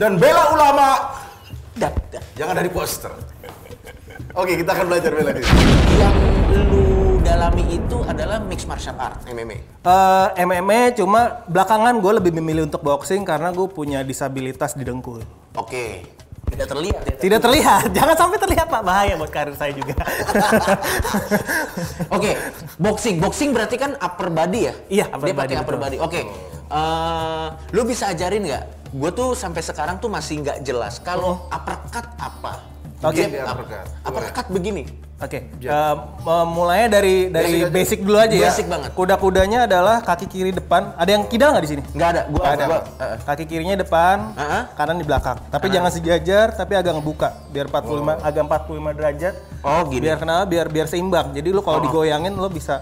dan 0.00 0.16
bela 0.16 0.42
ulama. 0.57 0.88
Dah, 1.76 1.92
dah. 2.09 2.24
Jangan 2.40 2.55
dari 2.57 2.70
poster. 2.72 3.12
Oke, 4.33 4.57
kita 4.57 4.72
akan 4.72 4.87
belajar 4.88 5.12
bela 5.12 5.31
diri. 5.37 5.48
Yang 6.00 6.16
lu 6.72 7.20
dalami 7.20 7.64
itu 7.68 8.00
adalah 8.09 8.40
mixed 8.40 8.64
martial 8.64 8.96
art 8.96 9.20
MMA. 9.29 9.61
Eh, 9.85 10.29
MMA 10.40 10.96
cuma 10.96 11.44
belakangan 11.44 12.00
gue 12.00 12.12
lebih 12.16 12.33
memilih 12.33 12.64
untuk 12.64 12.81
boxing 12.81 13.29
karena 13.29 13.53
gue 13.53 13.68
punya 13.68 14.00
disabilitas 14.00 14.72
di 14.72 14.88
dengkul. 14.88 15.20
Oke. 15.53 16.19
Tidak 16.61 16.77
terlihat 16.77 17.03
ya. 17.09 17.14
Tidak 17.16 17.40
terlihat, 17.40 17.85
jangan 17.96 18.16
sampai 18.20 18.37
terlihat 18.37 18.66
pak 18.68 18.83
bahaya 18.85 19.16
buat 19.16 19.33
karir 19.33 19.57
saya 19.57 19.73
juga. 19.73 19.96
Oke, 22.16 22.37
boxing. 22.77 23.16
Boxing 23.16 23.57
berarti 23.57 23.81
kan 23.81 23.96
upper 23.96 24.29
body 24.29 24.61
ya? 24.68 24.75
Iya, 24.92 25.05
upper 25.09 25.25
Dia 25.25 25.33
pakai 25.33 25.40
body, 25.40 25.55
upper 25.57 25.77
betul. 25.81 25.85
body. 25.88 25.96
Oke. 26.05 26.20
Eh, 26.70 27.46
lu 27.73 27.83
bisa 27.88 28.12
ajarin 28.12 28.44
nggak? 28.44 28.64
Gue 28.92 29.11
tuh 29.16 29.33
sampai 29.33 29.64
sekarang 29.64 29.96
tuh 30.05 30.12
masih 30.12 30.44
nggak 30.44 30.61
jelas 30.61 31.01
kalau 31.01 31.49
uppercut 31.49 32.05
apa. 32.20 32.61
Oke. 33.09 33.25
Uppercut. 33.25 33.87
Uppercut 34.05 34.46
begini. 34.53 34.85
Oke, 35.20 35.52
eh, 35.52 35.94
mulainya 36.48 36.88
dari 36.96 37.28
dari 37.28 37.68
basic, 37.68 38.00
dulu 38.00 38.16
aja 38.16 38.33
ya. 38.33 38.48
Basic 38.48 38.64
banget. 38.72 38.88
Kuda-kudanya 38.96 39.68
adalah 39.68 40.00
kaki 40.00 40.24
kiri 40.24 40.48
depan. 40.48 40.96
Ada 40.96 41.11
yang 41.12 41.28
kidal 41.28 41.52
nggak 41.52 41.64
di 41.68 41.70
sini? 41.76 41.83
Nggak 41.92 42.09
ada. 42.09 42.22
Gua, 42.24 42.40
Nggak 42.40 42.54
ada, 42.56 42.64
gua- 42.64 42.85
eh, 43.04 43.16
Kaki 43.20 43.44
kirinya 43.44 43.76
depan, 43.76 44.16
Uh-uh. 44.33 44.62
kanan 44.72 44.96
di 44.96 45.04
belakang. 45.04 45.37
Tapi 45.52 45.66
jangan 45.68 45.92
sejajar, 45.92 46.56
tapi 46.56 46.72
agak 46.72 46.96
ngebuka 46.96 47.52
biar 47.52 47.68
45 47.68 48.16
agak 48.16 48.42
45 48.48 48.90
derajat. 48.96 49.35
Oh, 49.61 49.83
gini. 49.92 50.09
Biar 50.09 50.16
kenapa? 50.16 50.42
Biar 50.48 50.66
biar 50.72 50.87
seimbang. 50.88 51.37
Jadi 51.37 51.48
lu 51.52 51.61
kalau 51.61 51.85
digoyangin 51.85 52.33
lu 52.33 52.48
bisa 52.48 52.80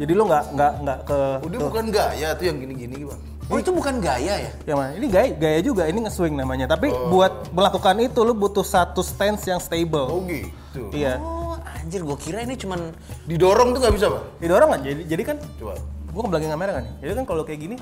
Jadi 0.00 0.16
lu 0.16 0.24
nggak 0.24 0.44
nggak 0.56 0.72
nggak 0.80 0.98
ke 1.04 1.18
Udah 1.44 1.58
bukan 1.60 1.84
gaya 1.92 2.32
tuh 2.32 2.48
yang 2.48 2.56
gini-gini 2.56 3.04
bang. 3.04 3.20
Oh 3.50 3.58
itu 3.58 3.74
bukan 3.74 3.98
gaya 3.98 4.46
ya? 4.46 4.50
yang 4.62 4.78
mana? 4.78 4.94
Ini 4.94 5.06
gaya 5.10 5.28
gaya 5.34 5.58
juga, 5.58 5.90
ini 5.90 6.06
nge-swing 6.06 6.38
namanya. 6.38 6.70
Tapi 6.70 6.86
buat 7.10 7.50
melakukan 7.50 7.98
itu 7.98 8.22
lu 8.22 8.30
butuh 8.30 8.62
satu 8.62 9.02
stance 9.02 9.42
yang 9.50 9.58
stable. 9.58 10.06
Oh 10.06 10.22
gitu. 10.22 10.86
Iya. 10.94 11.18
Oh 11.18 11.58
anjir, 11.58 12.06
gue 12.06 12.14
kira 12.14 12.46
ini 12.46 12.54
cuman 12.54 12.94
Didorong 13.26 13.74
tuh 13.74 13.82
nggak 13.82 13.94
bisa 13.98 14.06
bang? 14.06 14.24
Didorong 14.38 14.70
kan? 14.70 14.80
Jadi 14.86 15.02
jadi 15.02 15.22
kan 15.26 15.36
Coba. 15.58 15.74
gua 16.14 16.22
ke 16.22 16.28
belakang 16.30 16.50
kamera 16.54 16.70
kan 16.78 16.82
nih. 16.86 16.94
Jadi 17.02 17.12
kan 17.18 17.24
kalau 17.26 17.42
kayak 17.42 17.60
gini, 17.60 17.76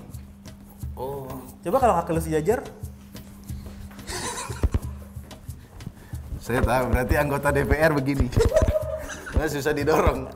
Oh. 0.97 1.29
coba 1.63 1.77
kalau 1.79 1.95
kaki 2.01 2.11
lu 2.11 2.23
sejajar, 2.25 2.59
Saya 6.41 6.65
tahu 6.65 6.85
berarti 6.89 7.15
anggota 7.15 7.53
DPR 7.53 7.93
begini. 7.93 8.27
Nah, 9.29 9.47
susah 9.47 9.71
didorong. 9.71 10.27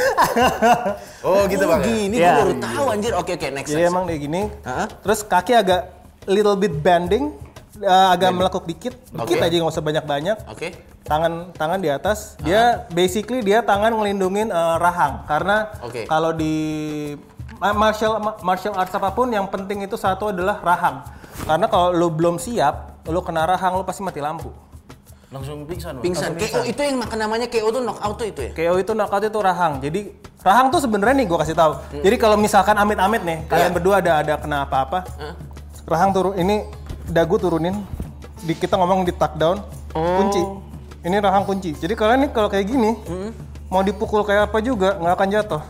oh 1.26 1.42
gitu 1.46 1.64
bang. 1.64 1.80
ya? 1.80 1.86
gini, 1.86 2.16
Iya. 2.16 2.30
gue 2.30 2.40
baru 2.40 2.54
tahu 2.58 2.84
anjir. 2.88 3.12
Oke 3.14 3.32
oke 3.34 3.46
next. 3.50 3.68
jadi 3.68 3.82
next. 3.82 3.90
emang 3.90 4.04
kayak 4.04 4.20
gini. 4.20 4.42
Hah? 4.62 4.86
Terus 5.00 5.20
kaki 5.22 5.52
agak 5.54 5.82
little 6.24 6.54
bit 6.54 6.74
bending, 6.74 7.32
eh, 7.76 8.08
agak 8.10 8.30
melekuk 8.30 8.64
dikit, 8.64 8.94
dikit 9.08 9.36
Oke. 9.36 9.42
aja 9.42 9.54
nggak 9.56 9.72
usah 9.72 9.84
banyak-banyak. 9.84 10.36
Oke. 10.46 10.68
tangan 11.00 11.50
tangan 11.50 11.80
di 11.80 11.88
atas 11.88 12.38
dia 12.38 12.86
basically 12.88 13.40
dia 13.40 13.60
tangan 13.60 13.90
ngelindungin 13.90 14.46
eh, 14.46 14.76
rahang 14.78 15.24
karena 15.24 15.72
Oke. 15.80 16.04
kalau 16.04 16.30
di 16.30 16.54
ma- 17.56 17.74
martial 17.74 18.20
ma- 18.20 18.38
martial 18.40 18.76
arts 18.76 18.92
apa 18.92 19.10
pun 19.10 19.26
yang 19.26 19.48
penting 19.48 19.80
itu 19.80 19.96
satu 19.96 20.28
adalah 20.28 20.60
rahang 20.60 21.02
karena 21.42 21.66
kalau 21.66 21.90
lu 21.90 22.08
belum 22.08 22.36
siap 22.36 23.02
lu 23.08 23.18
kena 23.20 23.42
rahang 23.44 23.74
lu 23.74 23.82
pasti 23.82 24.04
mati 24.04 24.20
lampu 24.20 24.52
Langsung 25.30 25.62
pingsan 25.62 26.02
bang. 26.02 26.04
Pingsan. 26.10 26.30
KO 26.34 26.66
itu 26.66 26.80
yang 26.82 26.98
makan 26.98 27.18
namanya 27.22 27.46
KO 27.46 27.70
tuh 27.70 27.82
knockout 27.86 28.14
tuh 28.18 28.26
itu 28.26 28.40
ya? 28.46 28.50
KO 28.50 28.74
itu 28.82 28.92
knockout 28.98 29.22
itu 29.22 29.38
rahang. 29.38 29.78
Jadi 29.78 30.00
rahang 30.42 30.74
tuh 30.74 30.82
sebenarnya 30.82 31.22
nih 31.22 31.26
gua 31.30 31.38
kasih 31.46 31.54
tahu. 31.54 31.72
Jadi 32.02 32.16
kalau 32.18 32.34
misalkan 32.34 32.74
amit-amit 32.74 33.22
nih 33.22 33.38
kalian 33.46 33.70
Iya. 33.70 33.76
berdua 33.78 33.94
ada 34.02 34.12
ada 34.26 34.34
kena 34.42 34.66
apa-apa 34.66 35.06
rahang 35.86 36.10
turun 36.10 36.34
ini 36.34 36.66
dagu 37.06 37.38
turunin. 37.38 37.78
Di 38.42 38.58
kita 38.58 38.74
ngomong 38.74 39.06
di 39.06 39.14
tuck 39.14 39.38
down. 39.38 39.62
Kunci. 39.94 40.42
Ini 41.06 41.16
rahang 41.22 41.46
kunci. 41.46 41.78
Jadi 41.78 41.94
kalian 41.94 42.26
nih 42.26 42.30
kalau 42.34 42.50
kayak 42.50 42.66
gini 42.66 42.98
mau 43.70 43.86
dipukul 43.86 44.26
kayak 44.26 44.50
apa 44.50 44.58
juga 44.58 44.98
nggak 44.98 45.14
akan 45.14 45.28
jatuh. 45.30 45.62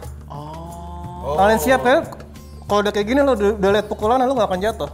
Oh. 1.21 1.37
kalian 1.37 1.61
siap 1.61 1.85
kayak 1.85 2.17
kalau 2.65 2.81
udah 2.81 2.93
kayak 2.97 3.07
gini 3.13 3.21
lo 3.21 3.37
udah, 3.37 3.61
udah 3.61 3.71
lihat 3.77 3.87
pukulan 3.93 4.25
lo 4.25 4.33
nggak 4.33 4.49
akan 4.49 4.61
jatuh 4.65 4.89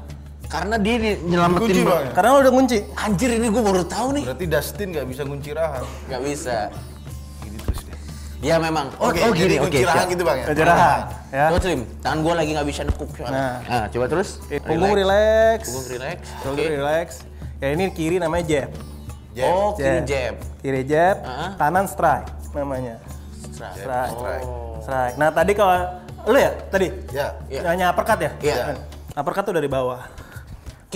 Karena 0.47 0.77
dia 0.77 0.95
di- 0.97 1.19
nyelamatin 1.23 1.63
Kunci 1.67 1.83
bang. 1.83 2.03
ya? 2.03 2.11
karena 2.13 2.29
lo 2.31 2.39
udah 2.39 2.55
kunci 2.55 2.79
Anjir 2.95 3.31
ini 3.33 3.47
gue 3.47 3.63
baru 3.63 3.83
tahu 3.83 4.09
nih. 4.15 4.25
Berarti 4.25 4.47
Dustin 4.47 4.89
nggak 4.91 5.07
bisa 5.07 5.23
ngunci 5.23 5.51
rahang. 5.53 5.87
Gak 6.07 6.21
bisa. 6.23 6.57
Gini 7.41 7.57
terus 7.61 7.81
deh. 7.83 7.99
Ya 8.41 8.57
memang. 8.57 8.87
Oh, 8.97 9.11
Oke, 9.11 9.21
oh 9.21 9.31
gini. 9.31 9.57
Oke. 9.57 9.69
kunci 9.69 9.83
rahang 9.85 10.09
gitu 10.09 10.23
bang 10.23 10.37
ya. 10.37 10.47
Kunci 10.47 10.63
rahang 10.63 11.03
ya 11.29 11.45
Coba 11.49 11.59
Slim, 11.61 11.81
tangan 12.01 12.19
gue 12.23 12.35
lagi 12.35 12.51
nggak 12.53 12.67
bisa 12.67 12.81
nekuk 12.83 13.11
soalnya. 13.13 13.35
Nah. 13.35 13.57
Nah, 13.61 13.85
coba 13.89 14.05
terus. 14.09 14.29
Punggung 14.63 14.95
relax 14.95 15.61
Punggung 15.67 15.89
relax. 15.91 16.19
punggung 16.41 16.71
relax 16.71 17.09
ya 17.57 17.67
ini 17.71 17.85
kiri 17.91 18.17
namanya 18.17 18.45
jab 18.47 18.71
Jab. 19.33 19.49
Oh, 19.49 19.69
kiri 19.73 20.01
jab. 20.05 20.35
kiri 20.61 20.83
jab 20.83 21.17
Ah. 21.23 21.53
kanan 21.57 21.85
strike 21.85 22.25
namanya 22.53 22.97
Strike. 23.47 23.77
strike 23.79 24.13
strike. 24.13 24.45
strike 24.81 25.15
nah 25.17 25.29
tadi 25.31 25.53
kalau 25.53 25.77
lu 26.25 26.37
ya 26.37 26.53
tadi 26.67 26.89
Ya. 27.11 27.33
Iya. 27.47 27.61
nanya 27.63 27.85
uppercut 27.91 28.17
ya 28.19 28.31
Iya. 28.39 28.77
uppercut 29.11 29.45
tuh 29.45 29.55
dari 29.55 29.65
bawah 29.67 30.05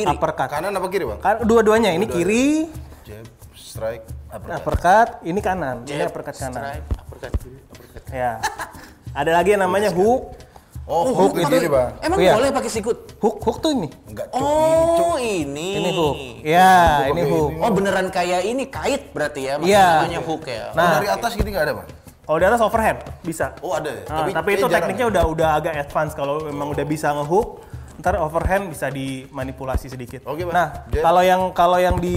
Kiri. 0.01 0.11
uppercut 0.11 0.49
Kanan 0.49 0.73
apa 0.73 0.87
kiri 0.87 1.05
bang? 1.05 1.19
Kan 1.19 1.37
dua-duanya 1.43 1.91
ini 1.91 2.07
kiri 2.07 2.67
Jab, 3.03 3.27
strike, 3.53 4.05
uppercut. 4.29 4.57
uppercut 4.57 5.09
ini 5.23 5.41
kanan 5.41 5.77
ini 5.83 5.93
Jab, 5.97 6.09
uppercut 6.09 6.35
kanan 6.35 6.55
Strike, 6.57 6.85
uppercut 6.97 7.33
kiri, 7.37 7.59
uppercut. 7.67 8.03
ya 8.11 8.33
ada 9.13 9.31
lagi 9.33 9.49
yang 9.51 9.63
namanya 9.63 9.91
hook 9.91 10.37
Oh, 10.85 11.07
hook 11.07 11.39
Hook 11.39 11.55
ini 11.55 11.71
bang. 11.71 11.91
Emang 12.03 12.19
Iya. 12.19 12.35
boleh 12.35 12.51
pakai 12.51 12.67
sikut? 12.69 13.15
hook 13.17 13.37
hook 13.41 13.57
tuh 13.61 13.71
ini 13.71 13.87
Enggak 14.05 14.27
ini 14.27 14.43
cok. 14.91 15.07
Oh, 15.07 15.17
ini. 15.17 15.69
ini 15.73 15.91
hook 15.95 16.17
ya 16.43 16.75
ini 17.07 17.15
pakai 17.15 17.31
hook 17.31 17.47
ini. 17.49 17.61
Oh, 17.63 17.71
beneran 17.71 18.07
kayak 18.11 18.41
ini 18.43 18.65
kait 18.67 19.03
berarti 19.09 19.41
ya? 19.41 19.55
Iya. 19.57 19.87
Namanya 20.03 20.21
hook 20.21 20.43
ya. 20.45 20.65
Oh, 20.67 20.75
Nah. 20.75 20.99
dari 20.99 21.09
atas 21.09 21.31
gini 21.33 21.49
nggak 21.49 21.65
ada 21.65 21.75
bang? 21.77 21.89
kalau 22.21 22.39
di 22.39 22.47
atas 22.47 22.61
overhand 22.61 22.99
bisa 23.23 23.55
Oh 23.59 23.71
ada 23.73 23.87
ya. 23.89 24.03
Nah, 24.05 24.27
tapi, 24.33 24.51
kayak 24.51 24.51
itu 24.57 24.67
tekniknya 24.69 25.03
ya? 25.05 25.11
udah 25.11 25.25
udah 25.29 25.49
agak 25.53 25.73
advance 25.81 26.13
kalau 26.13 26.35
memang 26.41 26.67
udah 26.69 26.83
bisa 26.85 27.11
ngehook 27.13 27.49
ntar 28.01 28.17
overhand 28.17 28.73
bisa 28.73 28.89
dimanipulasi 28.89 29.93
sedikit. 29.93 30.25
Oke, 30.25 30.49
Bang. 30.49 30.57
Nah, 30.57 30.69
kalau 30.89 31.23
yang 31.23 31.53
kalau 31.53 31.77
yang 31.77 32.01
di 32.01 32.17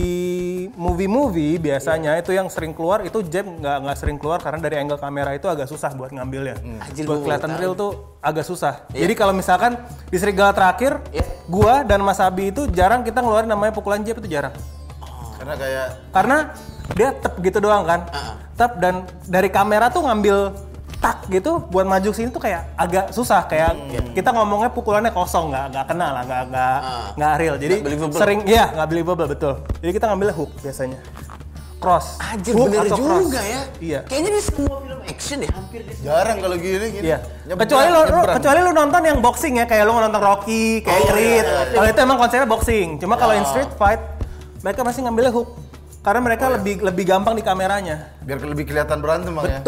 movie-movie 0.73 1.59
biasanya 1.59 2.15
itu 2.17 2.31
yang 2.31 2.47
sering 2.47 2.71
keluar 2.71 3.03
itu 3.03 3.19
jab 3.27 3.43
nggak 3.45 3.77
nggak 3.83 3.97
sering 3.99 4.17
keluar 4.17 4.39
karena 4.39 4.63
dari 4.63 4.79
angle 4.79 4.97
kamera 4.97 5.35
itu 5.35 5.45
agak 5.51 5.67
susah 5.67 5.91
buat 5.93 6.15
ngambilnya. 6.15 6.55
Anjir, 6.87 7.03
buat 7.03 7.21
kelihatan 7.21 7.59
real 7.59 7.75
tuh 7.75 8.17
agak 8.23 8.47
susah. 8.47 8.87
Jadi 8.89 9.13
kalau 9.13 9.35
misalkan 9.35 9.75
di 10.07 10.17
serigala 10.17 10.55
terakhir, 10.55 11.03
Iya. 11.11 11.27
gua 11.51 11.83
dan 11.83 11.99
Mas 11.99 12.23
Abi 12.23 12.49
itu 12.49 12.65
jarang 12.71 13.03
kita 13.03 13.19
ngeluarin 13.19 13.51
namanya 13.51 13.75
pukulan 13.75 13.99
jab 14.01 14.17
itu 14.23 14.31
jarang. 14.31 14.55
Karena 15.37 15.53
kayak 15.59 15.87
Karena 16.15 16.37
dia 16.95 17.09
tep 17.11 17.33
gitu 17.43 17.59
doang 17.59 17.83
kan. 17.83 18.07
Ah. 18.15 18.39
Tep 18.55 18.79
dan 18.79 19.03
dari 19.27 19.51
kamera 19.51 19.91
tuh 19.91 20.07
ngambil 20.07 20.55
tak 21.03 21.27
gitu 21.27 21.59
buat 21.67 21.83
maju 21.83 22.09
sini 22.09 22.29
tuh 22.29 22.39
kayak 22.39 22.63
agak 22.73 23.11
susah 23.11 23.43
kayak 23.43 23.75
kita 24.11 24.31
ngomongnya 24.31 24.71
pukulannya 24.71 25.11
kosong 25.11 25.51
nggak 25.51 25.65
nggak 25.69 25.85
kena 25.85 26.07
lah 26.09 26.23
nggak 26.23 26.43
nggak 26.47 26.75
Hmm, 26.75 26.87
Ah. 26.87 27.07
nggak 27.13 27.33
real 27.37 27.55
jadi 27.57 27.75
believable. 27.77 28.15
sering 28.15 28.39
iya 28.45 28.71
nggak 28.71 28.87
believable 28.87 29.27
betul 29.27 29.53
jadi 29.77 29.91
kita 29.91 30.05
ngambilnya 30.07 30.31
hook 30.33 30.51
biasanya 30.57 30.99
cross 31.77 32.15
Anjir, 32.17 32.55
Hook 32.55 32.71
bener 32.71 32.87
atau 32.87 32.95
cross. 32.97 33.19
juga 33.21 33.41
ya. 33.43 33.61
iya 33.77 33.99
Kayaknya 34.07 34.31
di 34.31 34.41
semua 34.41 34.75
film 34.79 35.01
action 35.03 35.37
ya, 35.37 35.49
hampir 35.51 35.79
di 35.83 35.93
jarang 35.99 36.37
kalau 36.39 36.55
gini 36.55 36.85
gini. 36.89 37.03
Iya. 37.03 37.17
Nyebrang, 37.43 37.59
Kecuali 37.59 37.87
lo, 37.89 38.01
lo- 38.05 38.27
kecuali 38.31 38.59
lu 38.61 38.71
nonton 38.71 39.01
yang 39.03 39.17
boxing 39.19 39.53
ya, 39.53 39.65
kayak 39.65 39.83
lu 39.83 39.91
nonton 39.93 40.15
Rocky, 40.17 40.79
kayak 40.79 40.95
Oh, 40.97 41.07
Creed. 41.11 41.27
iya, 41.35 41.43
iya, 41.43 41.75
Kalau 41.75 41.87
itu 41.89 41.99
emang 41.99 42.17
konsepnya 42.17 42.47
boxing. 42.47 42.87
Cuma 42.97 43.19
kalau 43.19 43.35
in 43.35 43.43
street 43.43 43.67
fight, 43.75 43.99
mereka 44.61 44.79
masih 44.81 45.03
ngambilnya 45.03 45.33
hook. 45.33 45.59
Karena 45.99 46.19
mereka 46.21 46.45
lebih 46.49 46.79
lebih 46.81 47.03
gampang 47.05 47.31
di 47.33 47.39
kameranya. 47.41 48.15
Biar 48.21 48.39
lebih 48.41 48.63
kelihatan 48.63 48.97
berantem 48.97 49.31
bang 49.33 49.43
ya. 49.45 49.59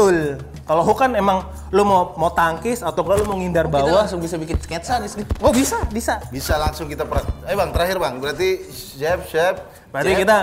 Kalau 0.65 0.81
hook 0.81 0.97
kan 0.97 1.13
emang 1.13 1.45
lu 1.69 1.85
mau 1.85 2.17
mau 2.17 2.33
tangkis 2.33 2.81
atau 2.81 3.05
kalau 3.05 3.21
lu 3.21 3.25
mau 3.29 3.37
ngindar 3.37 3.69
Kita 3.69 3.85
bawah. 3.85 4.01
langsung 4.01 4.17
bisa 4.17 4.33
bikin 4.41 4.57
sketsa 4.57 4.97
di 4.97 5.05
sini. 5.05 5.23
Oh 5.45 5.53
bisa, 5.53 5.85
bisa. 5.93 6.17
Bisa 6.33 6.57
langsung 6.57 6.89
kita 6.89 7.05
per. 7.05 7.21
Eh 7.45 7.53
bang 7.53 7.69
terakhir 7.69 8.01
bang. 8.01 8.17
Berarti 8.17 8.65
jab 8.97 9.21
jab. 9.29 9.61
Berarti 9.93 10.11
jab. 10.17 10.21
kita 10.25 10.37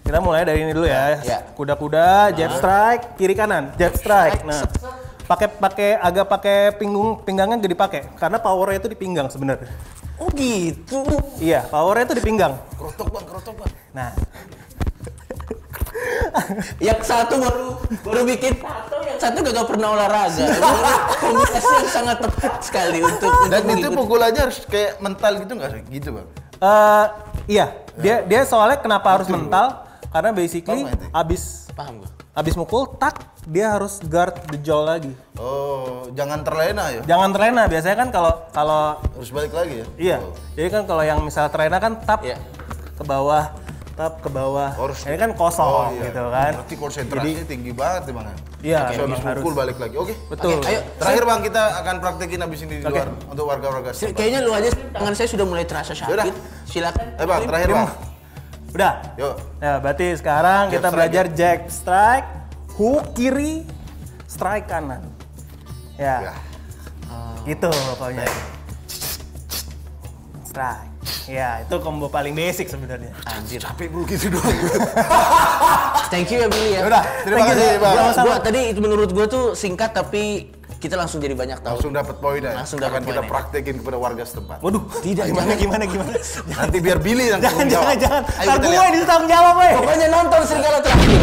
kita 0.00 0.18
mulai 0.24 0.48
dari 0.48 0.64
ini 0.64 0.72
dulu 0.72 0.88
ya. 0.88 1.20
Ya. 1.20 1.44
Kuda-kuda, 1.52 2.32
jab 2.32 2.56
strike, 2.56 3.20
kiri 3.20 3.36
kanan, 3.36 3.76
jab 3.76 3.92
strike. 3.92 4.48
Nah, 4.48 4.64
pakai 5.28 5.52
pakai 5.52 5.90
agak 6.00 6.26
pakai 6.26 6.56
pinggung 6.80 7.20
pinggangnya 7.20 7.60
gak 7.60 7.72
dipakai 7.76 8.02
karena 8.16 8.40
powernya 8.40 8.80
itu 8.80 8.88
di 8.88 8.98
pinggang 8.98 9.28
sebenarnya. 9.28 9.68
Oh 10.16 10.32
gitu. 10.32 11.04
Iya, 11.36 11.68
powernya 11.68 12.08
itu 12.08 12.16
di 12.16 12.24
pinggang. 12.24 12.56
Kerotok 12.80 13.12
bang, 13.12 13.24
kerotok 13.28 13.54
bang. 13.60 13.70
Nah, 13.92 14.10
Yang 16.78 17.00
satu 17.04 17.34
baru 17.36 17.66
baru 18.02 18.22
bikin 18.24 18.52
tato, 18.56 18.96
yang 19.02 19.18
satu 19.18 19.38
gak 19.42 19.66
pernah 19.66 19.88
olahraga. 19.92 20.44
Kombinasi 21.20 21.72
yang 21.76 21.90
sangat 21.90 22.16
tepat 22.20 22.52
sekali 22.60 22.98
untuk 23.00 23.30
untuk 23.30 23.50
Dan 23.50 23.62
itu 23.64 23.70
mengikuti. 23.86 23.98
pukulannya 23.98 24.40
harus 24.40 24.58
kayak 24.64 24.92
mental 24.98 25.32
gitu 25.38 25.52
nggak 25.54 25.70
sih? 25.70 25.82
Gitu 25.90 26.08
bang. 26.10 26.26
eh 26.60 27.06
iya, 27.48 27.66
dia 27.96 28.20
dia 28.22 28.40
soalnya 28.44 28.78
kenapa 28.78 29.08
harus 29.10 29.28
mental? 29.28 29.84
Karena 30.06 30.30
basically 30.30 30.82
Paham 30.82 30.90
nggak 30.90 30.98
itu? 30.98 31.06
abis 31.12 31.42
Paham 31.70 31.94
gua. 31.98 32.10
abis 32.32 32.54
mukul 32.54 32.82
tak 32.94 33.14
dia 33.44 33.70
harus 33.70 33.98
guard 34.02 34.34
the 34.46 34.58
jaw 34.58 34.82
lagi. 34.82 35.10
Oh 35.34 36.04
jangan 36.10 36.40
terlena 36.40 36.84
ya. 36.90 37.00
Jangan 37.06 37.30
terlena. 37.30 37.62
Biasanya 37.64 37.96
kan 37.98 38.08
kalau 38.10 38.32
kalau 38.50 38.82
Harus 39.10 39.30
balik 39.30 39.50
lagi 39.50 39.74
ya. 39.76 39.86
iya. 39.96 40.16
Oh. 40.18 40.34
Jadi 40.52 40.68
kan 40.68 40.82
kalau 40.84 41.02
yang 41.02 41.20
misal 41.20 41.46
terlena 41.46 41.76
kan 41.76 41.96
tap 41.98 42.20
Iya. 42.20 42.36
ke 42.92 43.02
bawah, 43.02 43.48
tetap 44.00 44.24
ke 44.24 44.32
bawah. 44.32 44.72
Harus. 44.72 45.04
Ini 45.04 45.18
kan 45.20 45.30
kosong 45.36 45.92
iya. 45.92 46.08
gitu 46.08 46.22
kan. 46.32 46.52
Berarti 46.56 46.74
konsentrasinya 46.80 47.44
tinggi 47.44 47.72
banget 47.76 48.02
ya 48.08 48.12
bang. 48.16 48.26
Iya, 48.64 48.78
Habis 48.80 49.20
habis 49.20 49.20
pukul 49.44 49.52
balik 49.52 49.76
lagi. 49.76 49.96
Oke. 50.00 50.16
Betul. 50.32 50.56
Oke, 50.56 50.72
ayo. 50.72 50.80
Terakhir 50.96 51.24
bang 51.28 51.40
kita 51.44 51.62
akan 51.84 51.94
praktekin 52.00 52.40
habis 52.40 52.60
ini 52.64 52.74
di 52.80 52.84
luar 52.88 53.08
untuk 53.28 53.44
warga-warga. 53.44 53.92
Kayaknya 53.92 54.40
lu 54.40 54.56
aja 54.56 54.72
tangan 54.72 55.12
saya 55.12 55.28
sudah 55.28 55.44
mulai 55.44 55.68
terasa 55.68 55.92
Yaudah. 55.92 56.24
sakit. 56.24 56.34
Silakan. 56.64 57.06
Eh 57.20 57.26
bang, 57.28 57.40
terakhir 57.44 57.68
bang. 57.76 57.88
Udah. 58.72 58.92
Yuk. 59.20 59.34
Ya, 59.60 59.72
berarti 59.84 60.06
sekarang 60.16 60.62
Jab 60.72 60.72
kita 60.72 60.88
strike 60.88 60.96
belajar 60.96 61.24
ya? 61.28 61.34
jack 61.36 61.58
strike, 61.68 62.28
hook 62.80 63.04
kiri, 63.12 63.68
strike 64.24 64.64
kanan. 64.64 65.04
Ya. 66.00 66.32
Ya. 66.32 66.34
Gitu 67.44 67.68
pokoknya. 67.68 68.24
Strike. 70.48 70.89
Ya, 71.26 71.62
itu 71.62 71.74
combo 71.78 72.06
paling 72.06 72.32
basic 72.32 72.66
sebenarnya. 72.66 73.10
Anjir. 73.24 73.58
Capek 73.58 73.86
bro 73.88 74.02
gitu 74.04 74.26
doang. 74.28 74.56
Thank 76.08 76.30
you 76.30 76.42
ya 76.42 76.48
Billy 76.48 76.70
ya. 76.74 76.80
Udah, 76.82 77.02
terima 77.22 77.38
Thank 77.38 77.48
you, 77.48 77.56
kasih 77.56 77.68
Bang. 77.70 77.80
bang. 77.80 77.94
Sama-sama. 77.96 78.24
Gua 78.24 78.36
tadi 78.40 78.60
itu 78.68 78.80
menurut 78.80 79.10
gua 79.10 79.26
tuh 79.26 79.44
singkat 79.54 79.90
tapi 79.90 80.22
kita 80.76 80.96
langsung 80.96 81.20
jadi 81.20 81.34
banyak 81.34 81.60
tahu. 81.60 81.76
Langsung 81.76 81.92
dapat 81.92 82.16
poin 82.18 82.40
ya. 82.40 82.52
Langsung 82.56 82.78
dapat 82.78 82.98
Akan 82.98 83.10
kita 83.10 83.20
ya. 83.20 83.28
praktekin 83.28 83.74
kepada 83.78 83.96
warga 83.96 84.24
setempat. 84.24 84.58
Waduh, 84.58 84.82
Tidak, 84.98 85.24
gimana 85.24 85.44
jangan. 85.46 85.60
gimana 85.60 85.84
gimana. 85.86 86.10
Nanti 86.50 86.76
biar 86.80 86.98
Billy 86.98 87.24
yang 87.28 87.38
jangan 87.38 87.44
tanggung 87.44 87.68
jawab. 87.68 87.84
jangan 87.84 87.96
jangan. 88.00 88.22
Ayo 88.32 88.46
Ntar 88.46 88.56
gue 88.56 88.70
lihat. 88.70 88.80
yang 88.82 88.94
ditanggung 88.96 89.30
jawab. 89.30 89.54
Pokoknya 89.76 90.06
nonton 90.08 90.40
serigala 90.42 90.78
terakhir. 90.80 91.20